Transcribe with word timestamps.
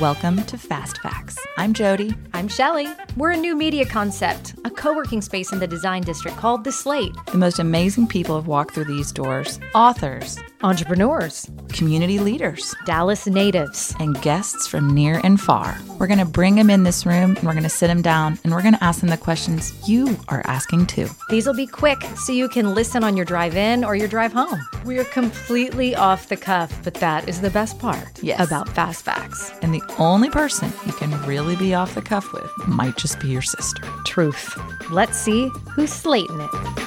Welcome 0.00 0.42
to 0.44 0.58
Fast 0.58 0.98
Facts. 0.98 1.38
I'm 1.56 1.72
Jody. 1.72 2.14
I'm 2.34 2.48
Shelly. 2.48 2.86
We're 3.16 3.30
a 3.30 3.36
new 3.36 3.56
media 3.56 3.86
concept, 3.86 4.54
a 4.66 4.70
co 4.70 4.94
working 4.94 5.22
space 5.22 5.52
in 5.52 5.58
the 5.58 5.66
design 5.66 6.02
district 6.02 6.36
called 6.36 6.64
The 6.64 6.72
Slate. 6.72 7.14
The 7.32 7.38
most 7.38 7.58
amazing 7.58 8.08
people 8.08 8.36
have 8.36 8.46
walked 8.46 8.74
through 8.74 8.84
these 8.84 9.10
doors 9.10 9.58
authors, 9.74 10.38
Entrepreneurs, 10.62 11.48
community 11.76 12.18
leaders, 12.18 12.74
Dallas 12.86 13.26
natives, 13.26 13.94
and 14.00 14.20
guests 14.22 14.66
from 14.66 14.92
near 14.94 15.20
and 15.22 15.40
far. 15.40 15.78
We're 15.98 16.06
going 16.06 16.18
to 16.18 16.24
bring 16.24 16.54
them 16.54 16.70
in 16.70 16.82
this 16.84 17.04
room 17.04 17.36
and 17.36 17.42
we're 17.44 17.52
going 17.52 17.62
to 17.62 17.68
sit 17.68 17.88
them 17.88 18.02
down 18.02 18.38
and 18.44 18.52
we're 18.52 18.62
going 18.62 18.74
to 18.74 18.82
ask 18.84 19.00
them 19.00 19.10
the 19.10 19.16
questions 19.16 19.72
you 19.88 20.16
are 20.28 20.42
asking 20.46 20.86
too. 20.86 21.08
These 21.28 21.46
will 21.46 21.54
be 21.54 21.66
quick 21.66 22.00
so 22.16 22.32
you 22.32 22.48
can 22.48 22.74
listen 22.74 23.04
on 23.04 23.16
your 23.16 23.24
drive 23.26 23.56
in 23.56 23.84
or 23.84 23.94
your 23.94 24.08
drive 24.08 24.32
home. 24.32 24.60
We're 24.84 25.04
completely 25.04 25.94
off 25.94 26.28
the 26.28 26.36
cuff, 26.36 26.72
but 26.82 26.94
that 26.94 27.28
is 27.28 27.40
the 27.40 27.50
best 27.50 27.78
part 27.78 28.22
Yes. 28.22 28.40
about 28.46 28.68
Fast 28.68 29.04
Facts. 29.04 29.52
And 29.62 29.74
the 29.74 29.82
only 29.98 30.30
person 30.30 30.72
you 30.86 30.92
can 30.92 31.10
really 31.26 31.56
be 31.56 31.74
off 31.74 31.94
the 31.94 32.02
cuff 32.02 32.32
with 32.32 32.50
might 32.66 32.96
just 32.96 33.20
be 33.20 33.28
your 33.28 33.42
sister. 33.42 33.82
Truth. 34.04 34.58
Let's 34.90 35.18
see 35.18 35.50
who's 35.74 35.92
slating 35.92 36.40
it. 36.40 36.85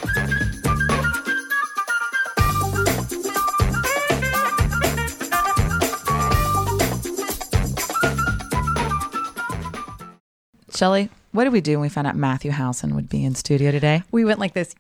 Shelly, 10.80 11.10
what 11.34 11.44
did 11.44 11.52
we 11.52 11.60
do 11.60 11.74
when 11.74 11.82
we 11.82 11.90
found 11.90 12.08
out 12.08 12.16
Matthew 12.16 12.52
Housson 12.52 12.96
would 12.96 13.10
be 13.10 13.26
in 13.26 13.36
studio 13.36 13.70
today? 13.70 14.02
We 14.14 14.24
went 14.24 14.40
like 14.40 14.54
this. 14.54 14.74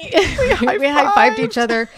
we 0.04 0.08
high 0.12 1.12
fived 1.12 1.40
each 1.40 1.58
other 1.58 1.90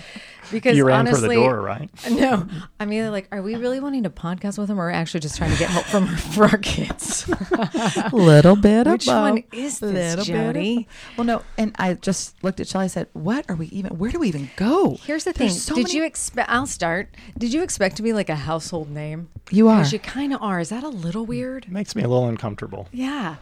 because 0.51 0.77
You 0.77 0.87
ran 0.87 1.01
honestly, 1.01 1.21
for 1.23 1.29
the 1.29 1.35
door, 1.35 1.61
right? 1.61 1.91
No, 2.11 2.47
I'm 2.81 2.93
either 2.93 3.11
like, 3.11 3.29
are 3.33 3.43
we 3.43 3.57
really 3.57 3.81
wanting 3.81 4.03
to 4.05 4.11
podcast 4.11 4.59
with 4.59 4.71
him, 4.71 4.81
or 4.81 4.91
actually 4.91 5.21
just 5.21 5.37
trying 5.37 5.53
to 5.53 5.59
get 5.59 5.71
help 5.71 5.85
from 5.87 6.07
for 6.07 6.45
our 6.45 6.59
kids? 6.59 7.29
Little 8.13 8.57
bit 8.57 8.87
Which 8.87 9.09
of 9.09 9.15
one 9.15 9.35
both. 9.37 9.45
is 9.55 9.79
this, 9.81 10.17
Little 10.17 10.53
bit 10.53 10.79
of 10.79 10.87
Well, 11.17 11.25
no, 11.25 11.43
and 11.59 11.75
I 11.79 11.95
just 11.95 12.43
looked 12.43 12.61
at 12.61 12.69
Shelly. 12.69 12.85
I 12.85 12.89
said, 12.89 13.09
"What 13.13 13.45
are 13.49 13.57
we 13.57 13.67
even? 13.69 13.97
Where 13.99 14.11
do 14.11 14.19
we 14.19 14.29
even 14.29 14.51
go?" 14.57 14.97
Here's 15.03 15.25
the 15.25 15.33
There's 15.33 15.53
thing. 15.53 15.59
so 15.61 15.75
Did 15.75 15.85
many- 15.89 15.97
you 15.97 16.05
expect? 16.05 16.49
I'll 16.51 16.67
start. 16.67 17.09
Did 17.39 17.53
you 17.53 17.63
expect 17.63 17.97
to 17.97 18.03
be 18.03 18.13
like 18.13 18.29
a 18.29 18.37
household 18.37 18.91
name? 18.91 19.29
You 19.51 19.69
are. 19.69 19.79
Because 19.79 19.93
you 19.93 19.99
kind 19.99 20.33
of 20.35 20.43
are. 20.43 20.61
Is 20.61 20.69
that 20.71 20.83
a 20.83 20.89
little 20.89 21.27
weird? 21.27 21.71
Makes 21.71 21.95
me 21.97 22.03
a 22.03 22.09
little 22.09 22.27
uncomfortable. 22.29 22.89
Yeah. 22.93 23.37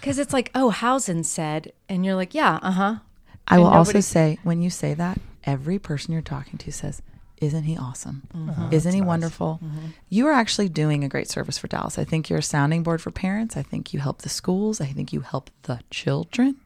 Because 0.00 0.18
it's 0.18 0.32
like, 0.32 0.50
oh, 0.54 0.70
Housson 0.70 1.24
said, 1.24 1.72
and 1.88 2.04
you're 2.04 2.14
like, 2.14 2.34
yeah, 2.34 2.58
uh 2.62 2.70
huh. 2.72 2.94
I 3.48 3.58
will 3.58 3.68
and 3.68 3.76
also 3.76 4.00
say, 4.00 4.38
when 4.42 4.60
you 4.62 4.68
say 4.70 4.92
that, 4.94 5.18
every 5.44 5.78
person 5.78 6.12
you're 6.12 6.22
talking 6.22 6.58
to 6.58 6.72
says, 6.72 7.02
"Isn't 7.40 7.64
he 7.64 7.76
awesome? 7.76 8.22
Mm-hmm. 8.34 8.72
Isn't 8.72 8.94
he 8.94 9.00
wonderful?" 9.02 9.60
You 10.08 10.26
are 10.28 10.32
actually 10.32 10.68
doing 10.68 11.04
a 11.04 11.08
great 11.08 11.28
service 11.28 11.58
for 11.58 11.66
Dallas. 11.68 11.98
I 11.98 12.04
think 12.04 12.28
you're 12.30 12.38
a 12.40 12.42
sounding 12.42 12.82
board 12.82 13.00
for 13.02 13.10
parents. 13.10 13.56
I 13.56 13.62
think 13.62 13.92
you 13.92 14.00
help 14.00 14.22
the 14.22 14.28
schools. 14.28 14.80
I 14.80 14.86
think 14.86 15.12
you 15.12 15.20
help 15.20 15.50
the 15.62 15.80
children. 15.90 16.56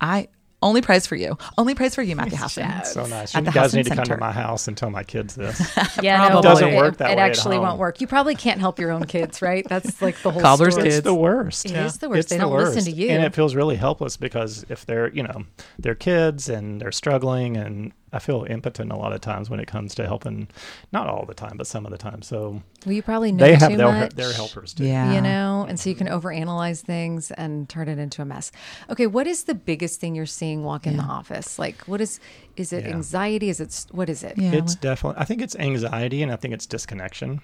I 0.00 0.28
only 0.62 0.80
praise 0.80 1.06
for 1.06 1.16
you. 1.16 1.36
Only 1.58 1.74
praise 1.74 1.94
for 1.94 2.02
you, 2.02 2.16
Matthew 2.16 2.38
Housson. 2.38 2.82
So 2.86 3.04
nice. 3.06 3.34
At 3.36 3.40
You 3.40 3.44
the 3.44 3.50
guys 3.52 3.72
Housson 3.72 3.76
need 3.76 3.84
to 3.84 3.90
come 3.90 3.96
Center. 4.06 4.14
to 4.16 4.20
my 4.20 4.32
house 4.32 4.66
and 4.66 4.76
tell 4.76 4.88
my 4.90 5.04
kids 5.04 5.34
this. 5.34 5.60
Yeah, 6.02 6.16
Probably. 6.18 6.34
no, 6.34 6.42
Doesn't 6.42 6.68
it, 6.70 6.76
work 6.76 6.96
that 6.96 7.10
It 7.10 7.16
way 7.16 7.22
at 7.22 7.30
actually 7.30 7.58
won't 7.58 7.78
work. 7.78 8.00
You 8.00 8.06
probably 8.06 8.34
can't 8.34 8.58
help 8.58 8.78
your 8.78 8.90
own 8.90 9.04
kids, 9.04 9.42
right? 9.42 9.66
That's 9.68 10.00
like 10.00 10.20
the 10.22 10.30
whole 10.30 10.40
Cobbler's 10.42 10.72
story. 10.74 10.86
kids. 10.86 10.96
It's 10.98 11.04
the 11.04 11.14
worst. 11.14 11.66
It 11.66 11.72
is 11.72 11.98
the 11.98 12.08
worst. 12.08 12.18
It's 12.20 12.30
They 12.30 12.36
the 12.38 12.42
don't 12.44 12.56
listen 12.56 12.84
to 12.84 12.90
you. 12.90 13.10
And 13.10 13.22
it 13.22 13.34
feels 13.34 13.54
really 13.54 13.76
helpless 13.76 14.16
because 14.16 14.64
if 14.70 14.86
they're, 14.86 15.12
you 15.12 15.22
know, 15.22 15.44
they're 15.78 15.94
kids 15.94 16.48
and 16.48 16.80
they're 16.80 16.90
struggling 16.92 17.56
and 17.58 17.92
I 18.12 18.18
feel 18.20 18.46
impotent 18.48 18.92
a 18.92 18.96
lot 18.96 19.12
of 19.12 19.20
times 19.20 19.50
when 19.50 19.58
it 19.60 19.66
comes 19.66 19.94
to 19.96 20.06
helping, 20.06 20.48
not 20.92 21.08
all 21.08 21.26
the 21.26 21.34
time, 21.34 21.56
but 21.56 21.66
some 21.66 21.84
of 21.84 21.90
the 21.92 21.98
time. 21.98 22.22
So 22.22 22.62
Well, 22.84 22.92
you 22.94 23.02
probably 23.02 23.32
know 23.32 23.44
they 23.44 23.54
have 23.56 23.70
too 23.72 23.76
their, 23.76 23.86
much. 23.92 24.14
their 24.14 24.32
helpers 24.32 24.72
too. 24.74 24.84
Yeah. 24.84 25.12
you 25.14 25.20
know 25.20 25.66
and 25.68 25.78
so 25.80 25.90
you 25.90 25.96
can 25.96 26.06
overanalyze 26.06 26.82
things 26.82 27.30
and 27.32 27.68
turn 27.68 27.88
it 27.88 27.98
into 27.98 28.22
a 28.22 28.24
mess 28.24 28.52
okay 28.90 29.06
what 29.08 29.26
is 29.26 29.44
the 29.44 29.54
biggest 29.54 30.00
thing 30.00 30.14
you're 30.14 30.24
seeing 30.26 30.62
walk 30.62 30.86
in 30.86 30.96
the 30.96 31.02
office 31.02 31.58
like 31.58 31.80
what 31.82 32.00
is 32.00 32.20
is 32.56 32.72
it 32.72 32.84
Yeah. 32.84 32.90
anxiety 32.94 33.48
is 33.48 33.58
it 33.60 33.86
what 33.90 34.08
is 34.08 34.22
it 34.22 34.34
Yeah. 34.38 34.52
It's 34.52 34.74
definitely, 34.76 35.20
I 35.20 35.24
think 35.24 35.42
it's 35.42 35.56
anxiety 35.56 36.22
and 36.22 36.30
I 36.30 36.36
think 36.36 36.54
it's 36.54 36.66
disconnection. 36.66 37.40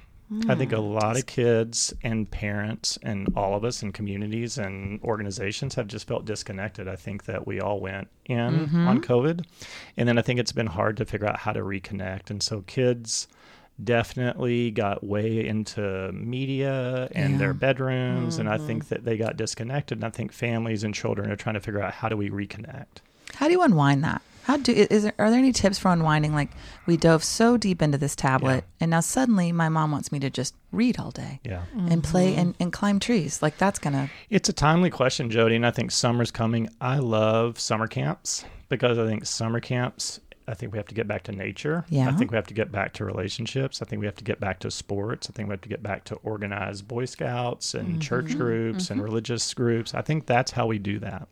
I 0.49 0.55
think 0.55 0.73
a 0.73 0.77
mm. 0.77 1.01
lot 1.01 1.19
of 1.19 1.27
kids 1.27 1.93
and 2.03 2.31
parents 2.31 2.99
and 3.03 3.29
all 3.37 3.55
of 3.55 3.65
us 3.65 3.83
in 3.83 3.93
communities 3.93 4.59
and 4.59 5.01
organizations 5.03 5.75
have 5.75 5.87
just 5.87 6.07
felt 6.07 6.25
disconnected. 6.25 6.89
I 6.89 6.97
think 6.97 7.25
that 7.25 7.47
we 7.47 7.61
all 7.61 7.81
went 7.81 8.09
in 8.27 8.67
mm-hmm. 8.67 8.89
on 8.89 9.01
COVID. 9.03 9.45
And 9.97 10.09
then 10.09 10.19
I 10.19 10.23
think 10.23 10.41
it's 10.41 10.53
been 10.53 10.67
hard 10.67 10.97
to 10.99 11.05
figure 11.05 11.27
out 11.27 11.39
how 11.39 11.53
to 11.53 11.61
reconnect. 11.61 12.31
And 12.31 12.43
so 12.43 12.63
kids 12.63 13.29
definitely 13.83 14.71
got 14.71 15.05
way 15.05 15.47
into 15.47 16.11
media 16.13 17.09
and 17.13 17.33
Yeah. 17.33 17.39
their 17.39 17.55
bedrooms. 17.55 18.39
And 18.39 18.49
I 18.49 18.57
mm-hmm. 18.57 18.67
think 18.67 18.89
that 18.89 19.05
they 19.05 19.17
got 19.17 19.37
disconnected. 19.37 19.99
And 19.99 20.05
I 20.05 20.11
think 20.11 20.33
families 20.33 20.85
and 20.85 20.95
children 20.95 21.31
are 21.31 21.37
trying 21.37 21.55
to 21.55 21.61
figure 21.61 21.83
out 21.83 21.95
how 21.95 22.09
do 22.09 22.17
we 22.17 22.31
reconnect. 22.31 23.01
How 23.35 23.47
do 23.47 23.53
you 23.53 23.63
unwind 23.63 24.05
that? 24.05 24.23
How 24.45 24.57
do 24.57 24.73
is 24.73 25.05
there 25.05 25.15
are 25.19 25.31
there 25.31 25.39
any 25.39 25.53
tips 25.53 25.79
for 25.79 25.91
unwinding? 25.93 26.35
Like 26.35 26.51
we 26.87 26.97
dove 26.97 27.23
so 27.23 27.57
deep 27.57 27.81
into 27.81 27.99
this 27.99 28.17
tablet, 28.17 28.65
and 28.81 28.91
now 28.91 29.01
suddenly 29.01 29.53
my 29.53 29.69
mom 29.69 29.93
wants 29.93 30.11
me 30.11 30.19
to 30.21 30.31
just 30.31 30.55
read 30.73 30.99
all 30.99 31.11
day 31.11 31.41
Yeah. 31.45 31.63
and 31.77 32.03
play 32.03 32.31
mm-hmm. 32.33 32.41
and, 32.41 32.55
and 32.59 32.73
climb 32.73 32.99
trees. 32.99 33.41
Like 33.43 33.57
that's 33.59 33.79
gonna 33.79 34.11
It's 34.31 34.49
a 34.49 34.53
timely 34.53 34.91
question, 34.91 35.31
Jody, 35.31 35.55
and 35.57 35.67
I 35.67 35.71
think 35.71 35.91
summer's 35.93 36.31
coming. 36.31 36.69
I 36.81 36.99
love 36.99 37.61
summer 37.61 37.87
camps 37.87 38.45
because 38.69 38.99
I 38.99 39.07
think 39.07 39.27
summer 39.27 39.61
camps. 39.61 40.19
I 40.49 40.55
think 40.55 40.73
we 40.73 40.79
have 40.79 40.89
to 40.89 40.95
get 40.95 41.07
back 41.07 41.23
to 41.25 41.33
nature. 41.33 41.85
Yeah. 41.89 42.09
I 42.09 42.13
think 42.13 42.33
we 42.33 42.37
have 42.37 42.49
to 42.49 42.55
get 42.55 42.73
back 42.73 42.95
to 42.95 43.05
relationships. 43.05 43.81
I 43.81 43.85
think 43.85 44.01
we 44.01 44.07
have 44.07 44.17
to 44.17 44.25
get 44.25 44.41
back 44.41 44.59
to 44.61 44.73
sports. 44.73 45.31
I 45.31 45.33
think 45.33 45.49
we 45.49 45.53
have 45.53 45.61
to 45.61 45.69
get 45.69 45.85
back 45.85 46.03
to 46.07 46.17
organized 46.17 46.89
Boy 46.89 47.05
Scouts 47.05 47.75
and 47.75 47.89
Mm-hmm. 47.89 48.01
church 48.01 48.25
mm-hmm. 48.27 48.39
groups 48.39 48.91
and 48.91 48.99
mm-hmm. 48.99 49.05
religious 49.05 49.55
groups. 49.55 49.95
I 49.95 50.03
think 50.03 50.27
that's 50.27 50.51
how 50.51 50.67
we 50.67 50.79
do 50.81 50.99
that. 50.99 51.29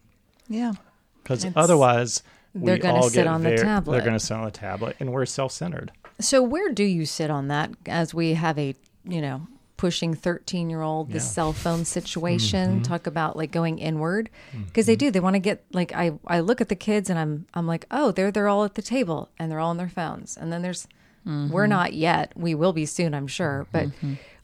yeah. 0.48 0.74
Because 1.22 1.44
otherwise, 1.56 2.22
they're 2.54 2.78
gonna 2.78 3.02
sit 3.04 3.14
get 3.14 3.26
on 3.26 3.42
the 3.42 3.56
tablet. 3.56 3.92
They're 3.94 4.02
going 4.04 4.18
to 4.18 4.24
sit 4.24 4.34
on 4.34 4.44
the 4.44 4.50
tablet, 4.50 4.96
and 5.00 5.12
we're 5.12 5.24
self-centered. 5.26 5.92
so 6.18 6.42
where 6.42 6.70
do 6.72 6.84
you 6.84 7.06
sit 7.06 7.30
on 7.30 7.48
that 7.48 7.70
as 7.86 8.12
we 8.12 8.34
have 8.34 8.58
a 8.58 8.74
you 9.04 9.20
know 9.20 9.46
pushing 9.76 10.12
13 10.14 10.68
year 10.68 10.82
old 10.82 11.08
the 11.08 11.14
Yeah. 11.14 11.18
Mm-hmm. 11.20 11.26
cell 11.28 11.52
phone 11.54 11.84
situation 11.86 12.82
talk 12.82 13.06
about 13.06 13.34
like 13.36 13.50
going 13.50 13.78
inward 13.78 14.28
because 14.66 14.84
they 14.84 14.94
do 14.96 15.10
they 15.10 15.20
want 15.20 15.36
to 15.36 15.40
get 15.40 15.64
like 15.72 15.90
i 15.94 16.12
i 16.26 16.40
look 16.40 16.60
at 16.60 16.68
the 16.68 16.74
kids 16.74 17.08
and 17.08 17.18
i'm 17.18 17.46
i'm 17.54 17.66
like 17.66 17.86
oh 17.90 18.10
they're 18.10 18.30
they're 18.30 18.46
all 18.48 18.64
at 18.64 18.74
the 18.74 18.82
table 18.82 19.30
and 19.38 19.50
they're 19.50 19.58
all 19.58 19.70
on 19.70 19.78
their 19.78 19.88
phones 19.88 20.36
and 20.36 20.52
then 20.52 20.60
there's 20.62 20.86
Mm-hmm. 21.26 21.50
we're 21.52 21.66
not 21.66 21.92
yet 21.92 22.32
we 22.34 22.54
will 22.54 22.72
be 22.72 22.86
soon 22.86 23.12
i'm 23.14 23.26
sure 23.26 23.66
but 23.72 23.88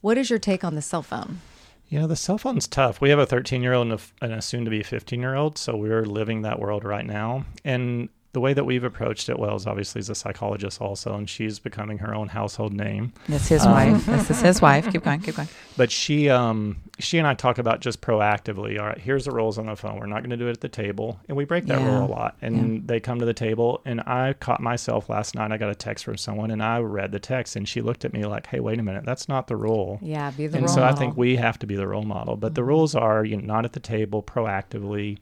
what 0.03 0.19
is 0.19 0.29
your 0.29 0.39
take 0.39 0.63
on 0.63 0.75
the 0.75 0.83
cell 0.83 1.03
phone 1.03 1.41
You 1.89 2.01
know, 2.01 2.07
the 2.07 2.17
cell 2.17 2.39
phone's 2.39 2.67
tough. 2.67 3.01
We 3.01 3.11
have 3.11 3.19
a 3.19 3.27
13 3.27 3.63
year 3.63 3.73
old 3.73 3.89
and 3.89 4.01
a, 4.01 4.25
and 4.25 4.33
a 4.33 4.43
soon 4.43 4.65
to 4.65 4.71
be 4.71 4.83
15 4.83 5.21
year 5.21 5.35
old. 5.35 5.57
So 5.57 5.77
we're 5.77 6.05
living 6.05 6.43
that 6.43 6.59
world 6.59 6.85
right 6.85 7.07
now. 7.07 7.45
And 7.65 8.09
the 8.37 8.41
way 8.41 8.53
that 8.53 8.65
we've 8.65 8.85
approached 8.85 9.31
it, 9.31 9.39
well, 9.39 9.57
is 9.57 9.67
obviously 9.67 9.99
as 9.99 10.11
a 10.11 10.15
psychologist 10.15 10.79
also, 10.79 11.15
and 11.15 11.27
she's 11.27 11.59
becoming 11.59 11.97
her 11.97 12.15
own 12.15 12.29
household 12.29 12.75
name. 12.75 13.15
That's 13.31 13.49
his 13.49 13.65
Um, 13.65 13.73
wife. 13.73 14.05
This 14.05 14.31
is 14.31 14.43
his 14.43 14.61
wife. 14.61 14.93
Keep 14.93 15.05
going. 15.05 15.21
Keep 15.21 15.37
going. 15.37 15.49
But 15.79 15.91
she, 15.91 16.31
um, 16.31 16.79
she 16.99 17.19
and 17.19 17.27
I 17.27 17.35
talk 17.35 17.59
about 17.59 17.81
just 17.81 18.01
proactively. 18.01 18.79
All 18.81 18.87
right, 18.87 18.97
here's 18.99 19.27
the 19.27 19.31
rules 19.31 19.59
on 19.59 19.67
the 19.67 19.77
phone. 19.77 19.99
We're 20.01 20.07
not 20.07 20.21
going 20.21 20.31
to 20.31 20.37
do 20.39 20.49
it 20.49 20.53
at 20.53 20.61
the 20.63 20.71
table, 20.71 21.21
and 21.29 21.37
we 21.37 21.45
break 21.45 21.67
that 21.67 21.79
Yeah. 21.81 21.99
rule 21.99 22.07
a 22.07 22.11
lot. 22.11 22.37
And 22.43 22.87
they 22.89 22.99
come 23.01 23.19
to 23.21 23.27
the 23.27 23.35
table, 23.35 23.83
and 23.87 24.01
I 24.03 24.35
caught 24.35 24.61
myself 24.61 25.09
last 25.11 25.35
night. 25.35 25.51
I 25.53 25.57
got 25.59 25.69
a 25.71 25.75
text 25.75 26.05
from 26.07 26.17
someone, 26.19 26.51
and 26.51 26.63
I 26.63 26.79
read 26.81 27.13
the 27.13 27.19
text, 27.19 27.57
and 27.57 27.67
she 27.69 27.81
looked 27.83 28.05
at 28.07 28.13
me 28.15 28.25
like, 28.25 28.47
"Hey, 28.47 28.61
wait 28.61 28.79
a 28.79 28.83
minute, 28.83 29.05
that's 29.07 29.29
not 29.31 29.47
the 29.49 29.57
rule." 29.57 29.99
yeah 30.03 30.31
be 30.31 30.47
the 30.47 30.57
and 30.59 30.67
role 30.67 30.75
so 30.75 30.83
I 30.85 30.93
think 30.93 31.17
we 31.17 31.37
have 31.37 31.59
to 31.61 31.67
be 31.67 31.77
the 31.77 31.87
role 31.87 32.05
model. 32.05 32.37
But 32.37 32.55
the 32.55 32.65
rules 32.65 32.95
are, 32.95 33.25
you 33.25 33.37
know, 33.37 33.45
not 33.47 33.65
at 33.67 33.73
the 33.75 33.81
table, 33.81 34.23
proactively. 34.23 35.19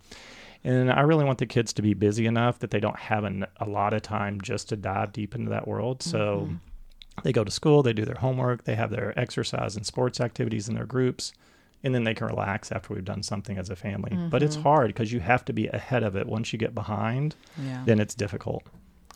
And 0.64 0.90
I 0.90 1.02
really 1.02 1.24
want 1.24 1.38
the 1.38 1.46
kids 1.46 1.74
to 1.74 1.82
be 1.82 1.92
busy 1.92 2.26
enough 2.26 2.58
that 2.60 2.70
they 2.70 2.80
don't 2.80 2.98
have 2.98 3.24
an, 3.24 3.46
a 3.58 3.68
lot 3.68 3.92
of 3.92 4.00
time 4.00 4.40
just 4.40 4.70
to 4.70 4.76
dive 4.76 5.12
deep 5.12 5.34
into 5.34 5.50
that 5.50 5.68
world. 5.68 6.02
So 6.02 6.46
mm-hmm. 6.46 6.54
they 7.22 7.32
go 7.32 7.44
to 7.44 7.50
school, 7.50 7.82
they 7.82 7.92
do 7.92 8.06
their 8.06 8.16
homework, 8.16 8.64
they 8.64 8.74
have 8.74 8.90
their 8.90 9.18
exercise 9.18 9.76
and 9.76 9.84
sports 9.84 10.20
activities 10.20 10.68
in 10.68 10.74
their 10.74 10.86
groups, 10.86 11.32
and 11.82 11.94
then 11.94 12.04
they 12.04 12.14
can 12.14 12.28
relax 12.28 12.72
after 12.72 12.94
we've 12.94 13.04
done 13.04 13.22
something 13.22 13.58
as 13.58 13.68
a 13.68 13.76
family. 13.76 14.16
But 14.30 14.42
it's 14.42 14.56
mm-hmm. 14.56 14.62
hard 14.62 14.86
because 14.88 15.12
you 15.12 15.20
have 15.20 15.44
to 15.44 15.52
be 15.52 15.66
ahead 15.68 16.02
of 16.02 16.16
it. 16.16 16.26
Once 16.26 16.52
you 16.52 16.58
get 16.58 16.74
behind, 16.74 17.36
Yeah. 17.62 17.82
then 17.84 18.00
it's 18.00 18.14
difficult. 18.14 18.62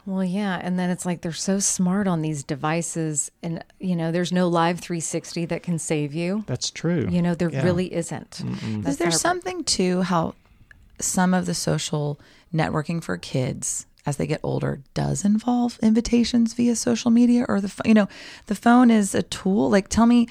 Well, 0.05 0.25
yeah, 0.25 0.59
and 0.63 0.79
then 0.79 0.89
it's 0.89 1.05
like 1.05 1.21
they're 1.21 1.33
so 1.33 1.59
smart 1.59 2.09
on 2.09 2.23
these 2.23 2.43
devices, 2.43 3.31
and 3.43 3.63
you 3.79 3.95
know, 3.97 4.11
there's 4.11 4.33
no 4.33 4.51
Life360 4.51 5.49
that 5.49 5.63
can 5.63 5.79
save 5.79 6.15
you. 6.15 6.45
That's 6.47 6.71
true. 6.71 7.07
You 7.11 7.21
know, 7.21 7.35
there 7.35 7.51
Yeah. 7.51 7.63
really 7.63 7.93
isn't. 7.93 8.43
Is 8.87 8.97
there 8.99 9.11
something 9.11 9.65
to 9.65 10.03
how 10.03 10.35
some 11.01 11.35
of 11.35 11.47
the 11.47 11.55
social 11.55 12.19
networking 12.55 13.03
for 13.03 13.17
kids 13.17 13.87
as 14.07 14.17
they 14.17 14.27
get 14.27 14.41
older 14.43 14.81
does 14.95 15.25
involve 15.25 15.79
invitations 15.83 16.55
via 16.55 16.75
social 16.75 17.11
media 17.11 17.45
or 17.49 17.61
the 17.61 17.73
you 17.85 17.93
know 17.95 18.09
the 18.47 18.55
phone 18.55 18.91
is 18.91 19.15
a 19.15 19.23
tool 19.23 19.69
like 19.71 19.89
tell 19.89 20.07
me 20.07 20.27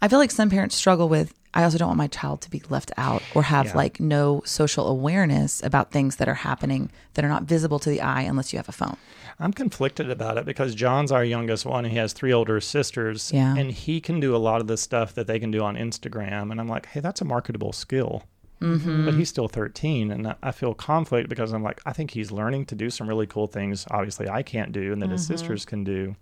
I 0.00 0.08
feel 0.08 0.18
like 0.18 0.30
some 0.30 0.48
parents 0.48 0.74
struggle 0.76 1.08
with. 1.10 1.34
I 1.52 1.62
also 1.62 1.76
don't 1.78 1.88
want 1.88 1.98
my 1.98 2.06
child 2.06 2.40
to 2.42 2.50
be 2.50 2.62
left 2.70 2.90
out 2.96 3.22
or 3.34 3.42
have 3.44 3.66
Yeah. 3.66 3.76
like 3.76 4.00
no 4.00 4.42
social 4.46 4.88
awareness 4.88 5.62
about 5.62 5.92
things 5.92 6.16
that 6.16 6.26
are 6.28 6.34
happening 6.34 6.90
that 7.14 7.24
are 7.24 7.28
not 7.28 7.44
visible 7.44 7.78
to 7.80 7.90
the 7.90 8.00
eye 8.00 8.22
unless 8.22 8.52
you 8.52 8.56
have 8.58 8.68
a 8.68 8.72
phone. 8.72 8.96
I'm 9.38 9.52
conflicted 9.52 10.10
about 10.10 10.36
it 10.38 10.46
because 10.46 10.74
John's 10.74 11.12
our 11.12 11.24
youngest 11.24 11.64
one. 11.66 11.84
and 11.84 11.92
He 11.92 11.98
has 11.98 12.12
three 12.12 12.32
older 12.32 12.60
sisters, 12.60 13.30
Yeah. 13.32 13.54
and 13.56 13.70
he 13.70 14.00
can 14.00 14.18
do 14.20 14.34
a 14.34 14.38
lot 14.38 14.60
of 14.62 14.66
the 14.68 14.76
stuff 14.78 15.14
that 15.14 15.26
they 15.28 15.38
can 15.38 15.50
do 15.52 15.62
on 15.62 15.76
Instagram. 15.76 16.50
And 16.50 16.60
I'm 16.60 16.68
like, 16.68 16.86
hey, 16.86 17.00
that's 17.00 17.20
a 17.20 17.24
marketable 17.24 17.72
skill. 17.72 18.24
Mm-hmm. 18.64 19.04
But 19.04 19.14
he's 19.14 19.28
still 19.28 19.48
13, 19.48 20.10
and 20.10 20.34
I- 20.42 20.50
feel 20.52 20.72
conflict 20.74 21.28
because 21.28 21.52
I'm 21.52 21.62
like, 21.62 21.80
I 21.84 21.92
think 21.92 22.10
he's 22.12 22.30
learning 22.32 22.66
to 22.66 22.74
do 22.74 22.88
some 22.90 23.08
really 23.08 23.26
cool 23.26 23.46
things. 23.46 23.84
Obviously, 23.90 24.28
I 24.28 24.42
can't 24.42 24.72
do, 24.72 24.92
and 24.92 25.02
that 25.02 25.10
his 25.10 25.26
sisters 25.26 25.64
can 25.64 25.84
do. 25.84 26.14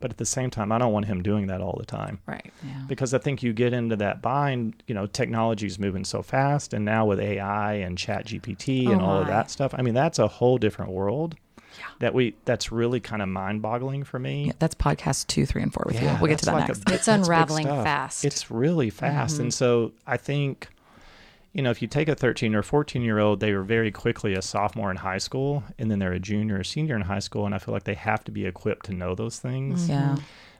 But 0.00 0.10
at 0.10 0.16
the 0.18 0.26
same 0.26 0.50
time, 0.50 0.72
I 0.72 0.78
don't 0.78 0.92
want 0.92 1.06
him 1.06 1.22
doing 1.22 1.46
that 1.46 1.60
all 1.62 1.76
the 1.78 1.86
time 1.86 2.18
Right. 2.26 2.52
Yeah. 2.62 2.82
because 2.86 3.14
I 3.14 3.18
think 3.18 3.42
you 3.42 3.52
get 3.52 3.72
into 3.72 3.96
that 3.96 4.20
bind. 4.22 4.82
You 4.86 4.94
know, 4.94 5.06
technology 5.06 5.66
is 5.66 5.78
moving 5.78 6.04
so 6.04 6.20
fast, 6.22 6.74
and 6.74 6.84
now 6.84 7.06
with 7.06 7.18
AI 7.20 7.74
and 7.74 7.96
Chat 7.96 8.26
GPT 8.26 8.90
and 8.90 9.00
Oh 9.00 9.04
all 9.04 9.20
of 9.22 9.26
that 9.28 9.50
stuff, 9.50 9.74
I 9.76 9.82
mean, 9.82 9.94
that's 9.94 10.18
a 10.18 10.28
whole 10.28 10.58
different 10.58 10.92
world. 10.92 11.36
Yeah. 11.78 11.84
That 12.00 12.14
we 12.14 12.34
that's 12.46 12.72
really 12.72 13.00
kind 13.00 13.20
of 13.22 13.28
mind 13.28 13.60
boggling 13.62 14.02
for 14.04 14.18
me. 14.18 14.46
Yeah, 14.46 14.52
that's 14.58 14.74
podcast 14.74 15.26
two, 15.28 15.44
three, 15.46 15.62
and 15.62 15.72
four 15.72 15.84
with 15.86 16.00
you. 16.00 16.08
We'll 16.20 16.28
get 16.28 16.38
to 16.40 16.46
that 16.46 16.54
like 16.54 16.68
next. 16.68 16.84
big- 16.84 16.94
It's 16.94 17.08
unraveling 17.08 17.66
fast. 17.66 18.24
It's 18.24 18.50
really 18.50 18.90
fast, 18.90 19.38
and 19.38 19.52
so 19.52 19.92
I 20.06 20.16
think. 20.16 20.68
You 21.56 21.62
know, 21.62 21.70
if 21.70 21.80
you 21.80 21.88
take 21.88 22.08
a 22.08 22.14
13 22.14 22.54
or 22.54 22.62
14 22.62 23.00
year 23.00 23.18
old, 23.18 23.40
they 23.40 23.50
are 23.52 23.62
very 23.62 23.90
quickly 23.90 24.34
a 24.34 24.42
sophomore 24.42 24.90
in 24.90 24.98
high 24.98 25.16
school, 25.16 25.64
and 25.78 25.90
then 25.90 25.98
they're 25.98 26.12
a 26.12 26.20
junior 26.20 26.58
or 26.58 26.64
senior 26.64 26.94
in 26.94 27.02
high 27.02 27.18
school, 27.18 27.46
and 27.46 27.54
I 27.54 27.58
feel 27.58 27.72
like 27.72 27.84
they 27.84 27.94
have 27.94 28.22
to 28.24 28.30
be 28.30 28.44
equipped 28.44 28.86
to 28.86 28.92
know 28.92 29.14
those 29.14 29.38
things. 29.38 29.84
Mm-hmm. 29.84 29.92
yeah. 29.92 30.16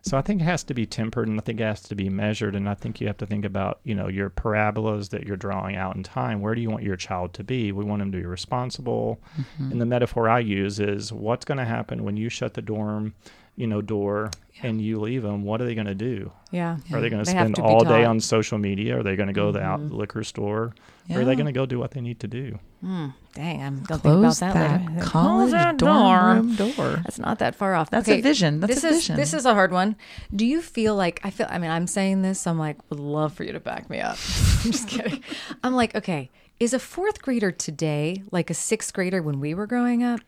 So 0.06 0.16
I 0.16 0.22
think 0.22 0.40
it 0.40 0.44
has 0.44 0.62
to 0.64 0.75
be 0.75 0.87
tempered 0.87 1.26
and 1.26 1.37
I 1.37 1.43
think 1.43 1.60
it 1.60 1.64
has 1.64 1.82
to 1.82 1.96
be 1.96 2.08
measured. 2.08 2.54
And 2.54 2.69
I 2.69 2.75
think 2.75 3.00
you 3.00 3.08
have 3.08 3.16
to 3.16 3.26
think 3.26 3.44
about, 3.44 3.81
you 3.82 3.93
know, 3.93 4.06
your 4.06 4.31
parabolas 4.31 5.08
that 5.08 5.25
you're 5.25 5.37
drawing 5.37 5.75
out 5.75 5.96
in 5.96 6.04
time. 6.04 6.40
Where 6.40 6.54
do 6.54 6.60
you 6.60 6.70
want 6.70 6.84
your 6.84 6.94
child 6.94 7.34
to 7.34 7.42
be? 7.42 7.72
We 7.72 7.84
want 7.84 7.99
them 7.99 8.12
to 8.12 8.19
be 8.19 8.25
responsible. 8.25 9.20
Mm-hmm. 9.37 9.72
And 9.72 9.81
the 9.81 9.87
metaphor 9.87 10.28
I 10.28 10.38
use 10.38 10.78
is 10.78 11.12
what's 11.12 11.44
going 11.44 11.58
to 11.58 11.64
happen 11.64 12.04
when 12.04 12.16
you 12.16 12.28
shut 12.28 12.54
the 12.54 12.62
dorm, 12.62 13.14
you 13.56 13.66
know, 13.66 13.80
door 13.80 14.30
and 14.62 14.80
you 14.80 15.00
leave 15.00 15.22
them? 15.22 15.42
What 15.42 15.60
are 15.60 15.64
they 15.64 15.74
going 15.74 15.86
to 15.86 15.94
do? 15.94 16.30
Yeah. 16.50 16.78
Are 16.92 17.00
they 17.00 17.10
going 17.10 17.24
to 17.24 17.30
spend 17.30 17.58
all 17.58 17.84
day 17.84 18.04
on 18.04 18.20
social 18.20 18.58
media? 18.58 18.98
Are 18.98 19.02
they 19.02 19.16
going 19.16 19.28
to 19.28 19.32
go 19.32 19.46
to 19.46 19.58
the 19.58 19.62
out 19.62 19.80
mm-hmm. 19.80 19.94
liquor 19.94 20.24
store? 20.24 20.74
Or 21.10 21.20
are 21.20 21.24
they 21.24 21.34
going 21.36 21.46
to 21.46 21.52
go 21.52 21.66
do 21.66 21.78
what 21.78 21.92
they 21.92 22.00
need 22.00 22.20
to 22.20 22.28
do? 22.28 22.58
Hmm. 22.80 23.08
Dang, 23.34 23.62
I'm 23.62 23.82
gonna 23.82 24.00
think 24.00 24.14
about 24.14 24.20
Close 24.20 24.38
that, 24.40 24.54
that, 24.54 24.80
later. 24.80 25.00
Close 25.00 25.10
college 25.10 25.50
that 25.50 25.76
dorm 25.76 25.92
door. 25.92 26.34
room 26.34 26.54
door. 26.54 27.00
That's 27.04 27.18
not 27.18 27.38
that 27.40 27.54
far 27.54 27.74
off. 27.74 27.90
That's 27.90 28.08
a 28.08 28.20
vision. 28.20 28.60
That's 28.60 28.76
this 28.76 28.84
a 28.84 28.88
is 28.88 28.96
vision. 28.96 29.16
this 29.16 29.34
is 29.34 29.44
a 29.44 29.54
hard 29.54 29.72
one. 29.72 29.96
Do 30.34 30.46
you 30.46 30.62
feel 30.62 30.94
like 30.94 31.20
I 31.22 31.30
feel? 31.30 31.46
I 31.50 31.58
mean, 31.58 31.70
I'm 31.70 31.86
saying 31.86 32.22
this. 32.22 32.46
I'm 32.46 32.58
like, 32.58 32.78
would 32.90 32.98
love 32.98 33.34
for 33.34 33.44
you 33.44 33.52
to 33.52 33.60
back 33.60 33.90
me 33.90 34.00
up. 34.00 34.12
I'm 34.64 34.72
just 34.72 34.88
kidding. 34.88 35.22
I'm 35.62 35.74
like, 35.74 35.94
okay, 35.94 36.30
is 36.58 36.72
a 36.72 36.78
fourth 36.78 37.20
grader 37.20 37.50
today 37.50 38.22
like 38.30 38.50
a 38.50 38.54
sixth 38.54 38.92
grader 38.94 39.22
when 39.22 39.40
we 39.40 39.52
were 39.52 39.66
growing 39.66 40.02
up? 40.02 40.20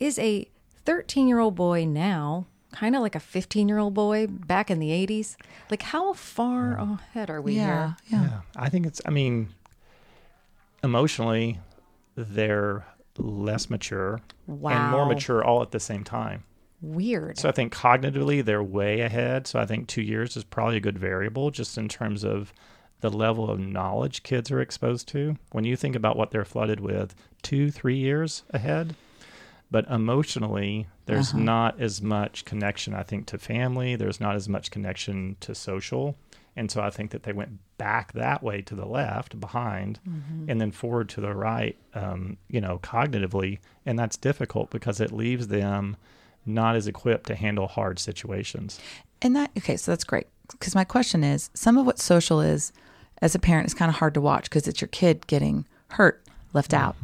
Is 0.00 0.18
a 0.18 0.48
13 0.84 1.28
year 1.28 1.38
old 1.38 1.54
boy 1.54 1.84
now 1.84 2.46
kind 2.72 2.94
of 2.96 3.02
like 3.02 3.14
a 3.14 3.20
15 3.20 3.68
year 3.68 3.78
old 3.78 3.94
boy 3.94 4.26
back 4.26 4.70
in 4.70 4.78
the 4.78 4.90
80s? 4.90 5.36
Like, 5.70 5.82
how 5.82 6.12
far 6.12 6.78
ahead 6.78 7.30
are 7.30 7.40
we 7.40 7.54
Yeah. 7.54 7.64
here? 7.64 7.96
Yeah. 8.08 8.22
Yeah, 8.22 8.40
I 8.56 8.68
think 8.68 8.86
it's. 8.86 9.00
I 9.06 9.10
mean, 9.10 9.48
emotionally, 10.82 11.60
they're 12.16 12.84
less 13.16 13.68
mature 13.68 14.20
wow. 14.46 14.70
and 14.70 14.90
more 14.92 15.06
mature 15.06 15.44
all 15.44 15.62
at 15.62 15.70
the 15.72 15.80
same 15.80 16.04
time. 16.04 16.44
Weird. 16.80 17.38
So 17.38 17.48
I 17.48 17.52
think 17.52 17.74
cognitively 17.74 18.44
they're 18.44 18.62
way 18.62 19.00
ahead. 19.00 19.46
So 19.48 19.58
I 19.58 19.66
think 19.66 19.88
two 19.88 20.02
years 20.02 20.36
is 20.36 20.44
probably 20.44 20.76
a 20.76 20.80
good 20.80 20.98
variable 20.98 21.50
just 21.50 21.76
in 21.76 21.88
terms 21.88 22.24
of 22.24 22.52
the 23.00 23.10
level 23.10 23.50
of 23.50 23.58
knowledge 23.58 24.22
kids 24.22 24.50
are 24.50 24.60
exposed 24.60 25.08
to. 25.08 25.36
When 25.50 25.64
you 25.64 25.76
think 25.76 25.96
about 25.96 26.16
what 26.16 26.30
they're 26.30 26.44
flooded 26.44 26.78
with, 26.80 27.14
two, 27.42 27.70
three 27.70 27.96
years 27.96 28.44
ahead. 28.50 28.94
But 29.70 29.86
emotionally, 29.90 30.86
there's 31.06 31.30
Uh-huh. 31.34 31.42
not 31.42 31.80
as 31.80 32.00
much 32.00 32.44
connection, 32.44 32.94
I 32.94 33.02
think, 33.02 33.26
to 33.26 33.38
family. 33.38 33.96
There's 33.96 34.20
not 34.20 34.34
as 34.34 34.48
much 34.48 34.70
connection 34.70 35.36
to 35.40 35.54
social. 35.54 36.16
And 36.56 36.70
so 36.70 36.80
I 36.80 36.90
think 36.90 37.10
that 37.12 37.22
they 37.22 37.32
went 37.32 37.58
back 37.76 38.12
that 38.14 38.42
way 38.42 38.62
to 38.62 38.74
the 38.74 38.86
left 38.86 39.38
behind 39.38 40.00
and 40.48 40.60
then 40.60 40.72
forward 40.72 41.08
to 41.10 41.20
the 41.20 41.32
right, 41.34 41.76
um, 41.94 42.36
you 42.48 42.60
know, 42.60 42.80
cognitively. 42.82 43.58
And 43.86 43.96
that's 43.98 44.16
difficult 44.16 44.70
because 44.70 45.00
it 45.00 45.12
leaves 45.12 45.48
them 45.48 45.96
not 46.44 46.74
as 46.74 46.88
equipped 46.88 47.26
to 47.28 47.36
handle 47.36 47.68
hard 47.68 47.98
situations. 48.00 48.80
And 49.22 49.36
that 49.36 49.50
okay, 49.58 49.76
so 49.76 49.92
that's 49.92 50.02
great. 50.04 50.26
Because 50.50 50.74
my 50.74 50.84
question 50.84 51.22
is, 51.22 51.50
some 51.54 51.76
of 51.78 51.86
what 51.86 51.98
social 52.00 52.40
is, 52.40 52.72
as 53.22 53.34
a 53.34 53.38
parent, 53.38 53.66
is 53.66 53.74
kind 53.74 53.90
of 53.90 53.96
hard 53.96 54.14
to 54.14 54.20
watch 54.20 54.44
because 54.44 54.66
it's 54.66 54.80
your 54.80 54.88
kid 54.88 55.26
getting 55.28 55.66
hurt, 55.90 56.24
left 56.54 56.72
out, 56.74 56.96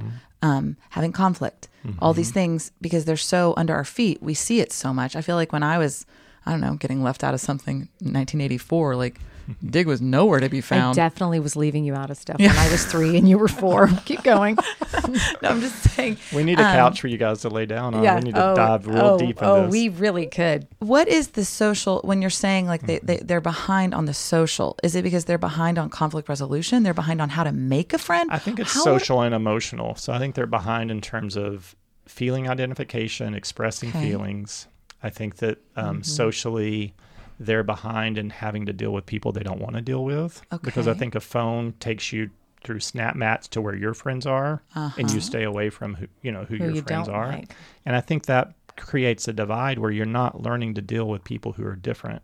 um, 0.45 0.77
having 0.91 1.13
conflict, 1.13 1.69
all 2.01 2.15
these 2.15 2.31
things 2.39 2.71
because 2.81 3.05
they're 3.05 3.17
so 3.35 3.53
under 3.57 3.75
our 3.75 3.85
feet. 3.85 4.23
We 4.23 4.35
see 4.35 4.61
it 4.61 4.73
so 4.73 4.93
much. 5.01 5.17
I 5.17 5.21
feel 5.23 5.37
like 5.37 5.53
when 5.53 5.63
I 5.63 5.77
was, 5.79 6.07
I 6.47 6.51
don't 6.51 6.61
know, 6.61 6.77
getting 6.77 7.03
left 7.03 7.23
out 7.25 7.35
of 7.35 7.41
something 7.41 7.77
in 8.01 8.13
1984, 8.13 8.97
like 8.97 9.21
Dig 9.65 9.87
was 9.87 10.01
nowhere 10.01 10.41
to 10.41 10.49
be 10.49 10.59
I 10.59 10.63
found. 10.63 10.97
definitely 10.97 11.41
was 11.41 11.57
leaving 11.57 11.85
you 11.85 11.95
out 11.95 12.11
of 12.11 12.17
stuff 12.17 12.39
when 12.39 12.51
I 12.51 12.71
was 12.71 12.85
three 12.85 13.17
and 13.17 13.29
you 13.29 13.39
were 13.39 13.49
four. 13.49 13.89
Keep 14.05 14.23
going. 14.23 14.57
no, 15.43 15.49
I'm 15.49 15.61
just 15.61 15.83
saying. 15.95 16.19
We 16.35 16.45
need 16.45 16.59
a 16.59 16.63
couch 16.63 17.01
for 17.01 17.09
you 17.09 17.19
guys 17.19 17.43
to 17.43 17.49
lay 17.49 17.67
down 17.67 17.95
on. 17.95 18.01
We 18.03 18.21
need 18.23 18.35
to 18.35 18.55
dive 18.57 18.87
real 18.87 18.99
oh, 18.99 19.19
deep 19.19 19.39
in 19.39 19.45
oh, 19.45 19.63
this. 19.63 19.73
we 19.73 19.89
really 19.89 20.27
could. 20.27 20.67
What 20.79 21.09
is 21.09 21.29
the 21.29 21.45
social 21.45 22.01
when 22.05 22.21
you're 22.21 22.31
saying 22.31 22.67
like 22.67 22.87
they, 22.87 22.99
they 23.01 23.17
they're 23.19 23.41
behind 23.41 23.95
on 23.95 24.05
the 24.07 24.15
social? 24.15 24.77
Is 24.83 24.95
it 24.95 25.03
because 25.03 25.25
they're 25.25 25.39
behind 25.39 25.79
on 25.79 25.91
conflict 25.91 26.29
resolution? 26.29 26.83
They're 26.83 26.95
behind 26.95 27.21
on 27.21 27.29
how 27.29 27.45
to 27.45 27.53
make 27.53 27.93
a 27.93 27.99
friend? 27.99 28.31
I 28.33 28.39
think 28.39 28.59
it's 28.59 28.73
How- 28.73 28.83
social 28.83 29.21
and 29.23 29.35
emotional. 29.35 29.95
So 29.97 30.13
I 30.13 30.19
think 30.19 30.35
they're 30.35 30.47
behind 30.47 30.91
in 30.91 31.01
terms 31.01 31.37
of 31.37 31.75
feeling 32.07 32.49
identification, 32.49 33.35
expressing 33.35 33.89
Okay. 33.91 34.09
feelings. 34.11 34.69
I 35.03 35.11
think 35.11 35.37
that 35.37 35.59
um, 35.77 36.03
socially, 36.03 36.95
they're 37.39 37.65
behind 37.65 38.19
in 38.19 38.31
having 38.31 38.67
to 38.67 38.73
deal 38.73 38.93
with 38.93 39.07
people 39.07 39.33
they 39.33 39.43
don't 39.43 39.61
want 39.61 39.75
to 39.75 39.81
deal 39.81 40.05
with. 40.05 40.43
Okay. 40.53 40.63
Because 40.65 40.89
I 40.89 40.95
think 40.95 41.15
a 41.15 41.21
phone 41.21 41.75
takes 41.81 42.13
you 42.13 42.31
through 42.63 42.81
Snap 42.81 43.15
Maps 43.15 43.49
to 43.49 43.61
where 43.61 43.75
your 43.75 43.95
friends 43.95 44.27
are, 44.27 44.63
and 44.75 44.93
you 44.99 45.05
uh-huh. 45.05 45.21
stay 45.21 45.43
away 45.43 45.71
from 45.71 45.95
who 45.95 46.07
you 46.23 46.33
know 46.33 46.45
who, 46.45 46.57
Who 46.57 46.65
your 46.65 46.75
you 46.75 46.83
friends 46.83 47.09
are. 47.09 47.29
like. 47.29 47.55
And 47.85 47.95
I 47.95 48.01
think 48.01 48.27
that 48.27 48.55
creates 48.77 49.29
a 49.29 49.33
divide 49.33 49.79
where 49.79 49.91
you're 49.91 50.07
not 50.07 50.43
learning 50.43 50.75
to 50.75 50.83
deal 50.83 51.07
with 51.07 51.23
people 51.25 51.53
who 51.53 51.67
are 51.67 51.77
different. 51.77 52.23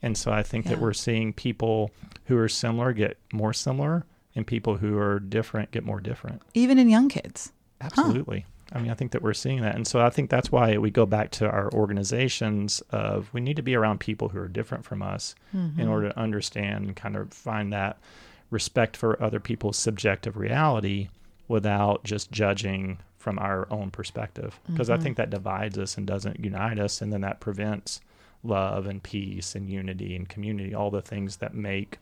And 0.00 0.16
so 0.16 0.30
I 0.30 0.44
think 0.44 0.66
that 0.66 0.78
we're 0.78 0.92
seeing 0.92 1.32
people 1.32 1.90
who 2.26 2.38
are 2.38 2.48
similar 2.48 2.92
get 2.92 3.18
more 3.32 3.52
similar 3.52 4.04
and 4.36 4.46
people 4.46 4.76
who 4.76 4.96
are 4.96 5.18
different 5.18 5.72
get 5.72 5.84
more 5.84 6.00
different. 6.00 6.42
even 6.54 6.78
in 6.78 6.88
young 6.88 7.08
kids. 7.08 7.52
Absolutely. 7.80 8.44
I 8.72 8.80
mean, 8.80 8.90
I 8.90 8.94
think 8.94 9.12
that 9.12 9.22
we're 9.22 9.34
seeing 9.34 9.62
that. 9.62 9.74
And 9.76 9.86
so 9.86 10.00
I 10.00 10.10
think 10.10 10.28
that's 10.28 10.52
why 10.52 10.76
we 10.76 10.90
go 10.90 11.06
back 11.06 11.30
to 11.32 11.48
our 11.48 11.72
organizations 11.72 12.82
of 12.90 13.32
we 13.32 13.40
need 13.40 13.56
to 13.56 13.62
be 13.62 13.74
around 13.74 14.00
people 14.00 14.28
who 14.28 14.38
are 14.38 14.48
different 14.48 14.84
from 14.84 15.02
us 15.02 15.34
in 15.52 15.58
mm-hmm. 15.58 15.88
order 15.88 16.10
to 16.10 16.18
understand 16.18 16.84
and 16.84 16.94
kind 16.94 17.16
of 17.16 17.32
find 17.32 17.72
that 17.72 17.98
respect 18.50 18.96
for 18.96 19.22
other 19.22 19.40
people's 19.40 19.76
subjective 19.76 20.36
reality 20.36 21.08
without 21.48 22.04
just 22.04 22.30
judging 22.30 22.98
from 23.16 23.38
our 23.38 23.66
own 23.70 23.90
perspective. 23.90 24.60
Because 24.66 24.90
I 24.90 24.94
mm-hmm. 24.94 25.02
think 25.02 25.16
that 25.16 25.30
divides 25.30 25.78
us 25.78 25.96
and 25.96 26.06
doesn't 26.06 26.38
unite 26.40 26.78
us. 26.78 27.00
And 27.00 27.12
then 27.12 27.22
that 27.22 27.40
prevents 27.40 28.00
love 28.44 28.86
and 28.86 29.02
peace 29.02 29.54
and 29.54 29.68
unity 29.68 30.14
and 30.14 30.28
community, 30.28 30.74
all 30.74 30.90
the 30.90 31.02
things 31.02 31.36
that 31.38 31.54
make, 31.54 31.98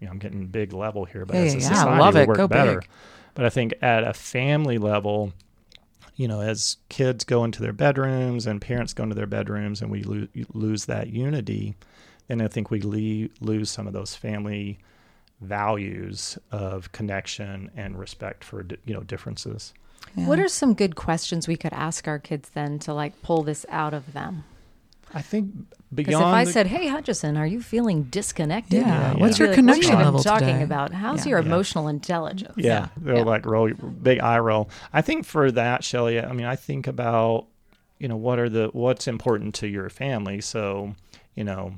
you 0.00 0.06
know, 0.06 0.12
I'm 0.12 0.18
getting 0.18 0.46
big 0.46 0.72
level 0.72 1.04
here, 1.04 1.24
but 1.24 1.36
Yeah, 1.36 1.42
as 1.42 1.54
a 1.54 1.58
yeah, 1.58 1.68
society, 1.68 2.00
Love 2.00 2.14
we 2.14 2.20
it. 2.20 2.28
work 2.28 2.36
Go 2.36 2.48
better. 2.48 2.80
big. 2.80 2.88
But 3.34 3.44
I 3.44 3.50
think 3.50 3.74
at 3.80 4.04
a 4.04 4.12
family 4.12 4.78
level, 4.78 5.32
you 6.18 6.26
know, 6.26 6.40
as 6.40 6.76
kids 6.88 7.22
go 7.22 7.44
into 7.44 7.62
their 7.62 7.72
bedrooms 7.72 8.44
and 8.44 8.60
parents 8.60 8.92
go 8.92 9.04
into 9.04 9.14
their 9.14 9.26
bedrooms 9.26 9.80
and 9.80 9.88
we 9.88 10.02
lo- 10.02 10.26
lose 10.52 10.84
that 10.86 11.10
unity, 11.10 11.76
then 12.26 12.42
I 12.42 12.48
think 12.48 12.70
we 12.72 12.82
le- 12.82 13.30
lose 13.40 13.70
some 13.70 13.86
of 13.86 13.92
those 13.92 14.16
family 14.16 14.80
values 15.40 16.36
of 16.50 16.90
connection 16.90 17.70
and 17.76 17.96
respect 17.96 18.42
for, 18.42 18.66
you 18.84 18.92
know, 18.94 19.04
differences. 19.04 19.72
Yeah. 20.16 20.26
What 20.26 20.40
are 20.40 20.48
some 20.48 20.74
good 20.74 20.96
questions 20.96 21.46
we 21.46 21.56
could 21.56 21.72
ask 21.72 22.08
our 22.08 22.18
kids 22.18 22.50
then 22.50 22.80
to 22.80 22.92
like 22.92 23.22
pull 23.22 23.44
this 23.44 23.64
out 23.68 23.94
of 23.94 24.12
them? 24.12 24.42
I 25.14 25.22
think 25.22 25.52
Because 25.94 26.10
beyond 26.12 26.24
if 26.28 26.34
I 26.34 26.44
the- 26.44 26.52
said, 26.52 26.66
"Hey 26.66 26.88
Hutchison, 26.88 27.36
are 27.36 27.46
you 27.46 27.62
feeling 27.62 28.04
disconnected?" 28.04 28.80
Yeah, 28.82 29.12
Yeah, 29.12 29.14
what's 29.20 29.38
yeah. 29.38 29.44
your 29.44 29.48
like, 29.52 29.56
connection 29.56 29.92
what 29.94 29.94
are 29.94 29.98
you 30.00 30.04
level 30.04 30.20
talking 30.22 30.48
today? 30.48 30.62
about? 30.62 30.92
How's 30.92 31.24
Yeah. 31.24 31.30
your 31.30 31.40
Yeah. 31.40 31.46
emotional 31.46 31.88
intelligence? 31.88 32.54
Yeah, 32.56 32.88
they'll 32.96 33.16
Yeah. 33.18 33.22
like 33.22 33.46
roll 33.46 33.70
big 34.02 34.20
eye 34.20 34.38
roll. 34.38 34.68
I 34.92 35.00
think 35.02 35.24
for 35.24 35.50
that, 35.52 35.82
Shelly, 35.84 36.20
I 36.20 36.32
mean, 36.32 36.46
I 36.46 36.56
think 36.56 36.86
about, 36.86 37.46
you 37.98 38.06
know, 38.08 38.16
what 38.16 38.38
are 38.38 38.48
the 38.50 38.68
what's 38.72 39.08
important 39.08 39.54
to 39.56 39.66
your 39.66 39.88
family. 39.88 40.40
So, 40.42 40.94
you 41.34 41.44
know, 41.44 41.74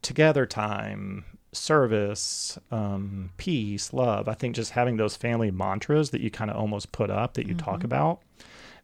together 0.00 0.46
time, 0.46 1.24
service, 1.52 2.58
um, 2.70 3.30
peace, 3.36 3.92
love. 3.92 4.26
I 4.26 4.34
think 4.34 4.56
just 4.56 4.72
having 4.72 4.96
those 4.96 5.16
family 5.16 5.50
mantras 5.50 6.10
that 6.10 6.20
you 6.22 6.30
kind 6.30 6.50
of 6.50 6.56
almost 6.56 6.92
put 6.92 7.10
up 7.10 7.34
that 7.34 7.46
you 7.46 7.54
talk 7.54 7.84
about. 7.84 8.20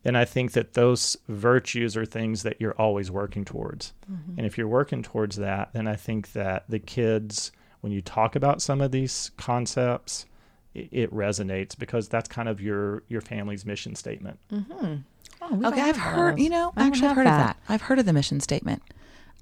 Then 0.05 0.15
I 0.17 0.25
think 0.25 0.53
that 0.53 0.75
those 0.75 1.17
virtues 1.29 1.97
are 1.97 2.07
things 2.07 2.43
that 2.45 2.61
you're 2.61 2.73
always 2.81 3.11
working 3.11 3.45
towards. 3.45 3.93
Mm-hmm. 4.11 4.35
And 4.39 4.47
if 4.47 4.57
you're 4.57 4.69
working 4.69 5.03
towards 5.03 5.37
that, 5.37 5.73
then 5.73 5.89
I 5.89 5.97
think 5.97 6.33
that 6.33 6.65
the 6.69 6.79
kids 6.79 7.51
when 7.81 7.93
you 7.93 8.03
talk 8.03 8.35
about 8.35 8.61
some 8.61 8.81
of 8.81 8.91
these 8.91 9.31
concepts, 9.37 10.27
it, 10.75 10.89
it 10.91 11.15
resonates 11.15 11.79
because 11.79 12.09
that's 12.09 12.29
kind 12.29 12.49
of 12.49 12.61
your 12.61 13.03
your 13.09 13.21
family's 13.21 13.65
mission 13.65 13.95
statement. 13.95 14.39
Mm-hmm. 14.53 14.97
Oh, 15.41 15.55
we 15.55 15.63
don't 15.63 15.73
Okay, 15.73 15.83
I've 15.83 15.97
have 15.97 16.05
one 16.05 16.15
of 16.15 16.19
heard. 16.21 16.37
those. 16.37 16.45
You 16.45 16.51
know, 16.51 16.73
I 16.77 16.87
actually, 16.87 17.03
I've 17.09 17.09
have 17.09 17.17
heard 17.17 17.27
of 17.27 17.33
that. 17.33 17.57
I've 17.69 17.83
heard 17.83 17.99
of 17.99 18.07
the 18.07 18.13
mission 18.13 18.41
statement. 18.41 18.83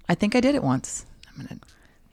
I 0.09 0.15
think 0.15 0.35
I 0.35 0.39
did 0.39 0.55
it 0.55 0.63
once. 0.63 1.05
I'm 1.29 1.45
gonna. 1.45 1.59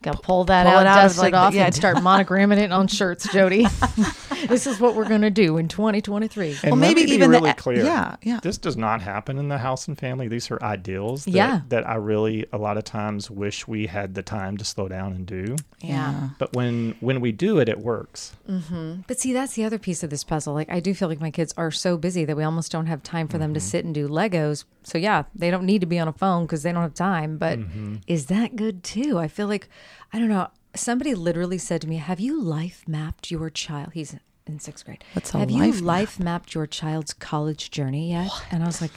Gotta 0.04 0.18
pull 0.18 0.44
that 0.44 0.66
Pull 0.66 0.74
out, 0.76 0.86
out, 0.86 1.02
dust 1.02 1.14
it's 1.14 1.18
like 1.22 1.32
it 1.32 1.36
off, 1.36 1.52
the- 1.52 1.58
yeah. 1.58 1.64
and 1.66 1.74
start 1.74 1.96
monogramming 1.96 2.58
it 2.58 2.70
on 2.70 2.88
shirts, 2.88 3.26
Jody. 3.32 3.66
this 4.48 4.66
is 4.66 4.78
what 4.78 4.94
we're 4.94 5.08
gonna 5.08 5.30
do 5.30 5.56
in 5.56 5.66
2023. 5.66 6.50
And 6.50 6.58
Well, 6.62 6.72
let 6.72 6.80
maybe 6.80 7.00
me 7.00 7.06
be 7.06 7.12
even 7.14 7.30
the- 7.30 7.54
clear. 7.56 7.82
yeah, 7.82 8.16
yeah. 8.22 8.38
This 8.42 8.58
does 8.58 8.76
not 8.76 9.00
happen 9.00 9.38
in 9.38 9.48
the 9.48 9.58
house 9.58 9.88
and 9.88 9.98
family. 9.98 10.28
These 10.28 10.50
are 10.50 10.62
ideals 10.62 11.24
that, 11.24 11.30
Yeah. 11.30 11.60
that 11.70 11.88
I 11.88 11.94
really 11.94 12.44
a 12.52 12.58
lot 12.58 12.76
of 12.76 12.84
times 12.84 13.30
wish 13.30 13.66
we 13.66 13.86
had 13.86 14.14
the 14.14 14.22
time 14.22 14.58
to 14.58 14.64
slow 14.64 14.88
down 14.88 15.12
and 15.14 15.24
do. 15.26 15.56
Yeah. 15.80 16.28
But 16.38 16.52
when 16.54 16.96
when 17.00 17.20
we 17.20 17.32
do 17.32 17.58
it, 17.58 17.68
it 17.68 17.78
works. 17.78 18.36
Mm-hmm. 18.48 19.02
But 19.06 19.18
see, 19.18 19.32
that's 19.32 19.54
the 19.54 19.64
other 19.64 19.78
piece 19.78 20.02
of 20.02 20.10
this 20.10 20.24
puzzle. 20.24 20.52
Like, 20.52 20.70
I 20.70 20.80
do 20.80 20.94
feel 20.94 21.08
like 21.08 21.20
my 21.20 21.30
kids 21.30 21.54
are 21.56 21.70
so 21.70 21.96
busy 21.96 22.24
that 22.24 22.36
we 22.36 22.44
almost 22.44 22.70
don't 22.70 22.86
have 22.86 23.02
time 23.02 23.28
for 23.28 23.38
them 23.38 23.54
to 23.54 23.60
mm-hmm. 23.60 23.66
sit 23.66 23.84
and 23.84 23.94
do 23.94 24.08
Legos. 24.08 24.64
So, 24.82 24.98
yeah, 24.98 25.24
they 25.34 25.50
don't 25.50 25.64
need 25.64 25.80
to 25.80 25.86
be 25.86 25.98
on 25.98 26.08
a 26.08 26.12
phone 26.12 26.44
because 26.44 26.62
they 26.62 26.72
don't 26.72 26.82
have 26.82 26.94
time. 26.94 27.38
But 27.38 27.58
mm-hmm. 27.58 27.96
is 28.06 28.26
that 28.26 28.56
good 28.56 28.84
too? 28.84 29.18
I 29.18 29.28
feel 29.28 29.46
like, 29.46 29.68
I 30.12 30.18
don't 30.18 30.28
know. 30.28 30.48
Somebody 30.76 31.14
literally 31.14 31.58
said 31.58 31.80
to 31.82 31.88
me, 31.88 31.96
Have 31.96 32.20
you 32.20 32.40
life 32.40 32.84
mapped 32.86 33.30
your 33.30 33.50
child? 33.50 33.90
He's 33.94 34.16
in 34.46 34.58
sixth 34.58 34.84
grade. 34.84 35.04
What's 35.14 35.32
a 35.34 35.38
Have 35.38 35.50
life 35.50 35.76
you 35.76 35.80
life 35.82 36.20
mapped 36.20 36.54
your 36.54 36.66
child's 36.66 37.12
college 37.12 37.70
journey 37.70 38.10
yet? 38.10 38.30
And 38.50 38.62
I 38.62 38.66
was 38.66 38.80
like, 38.80 38.90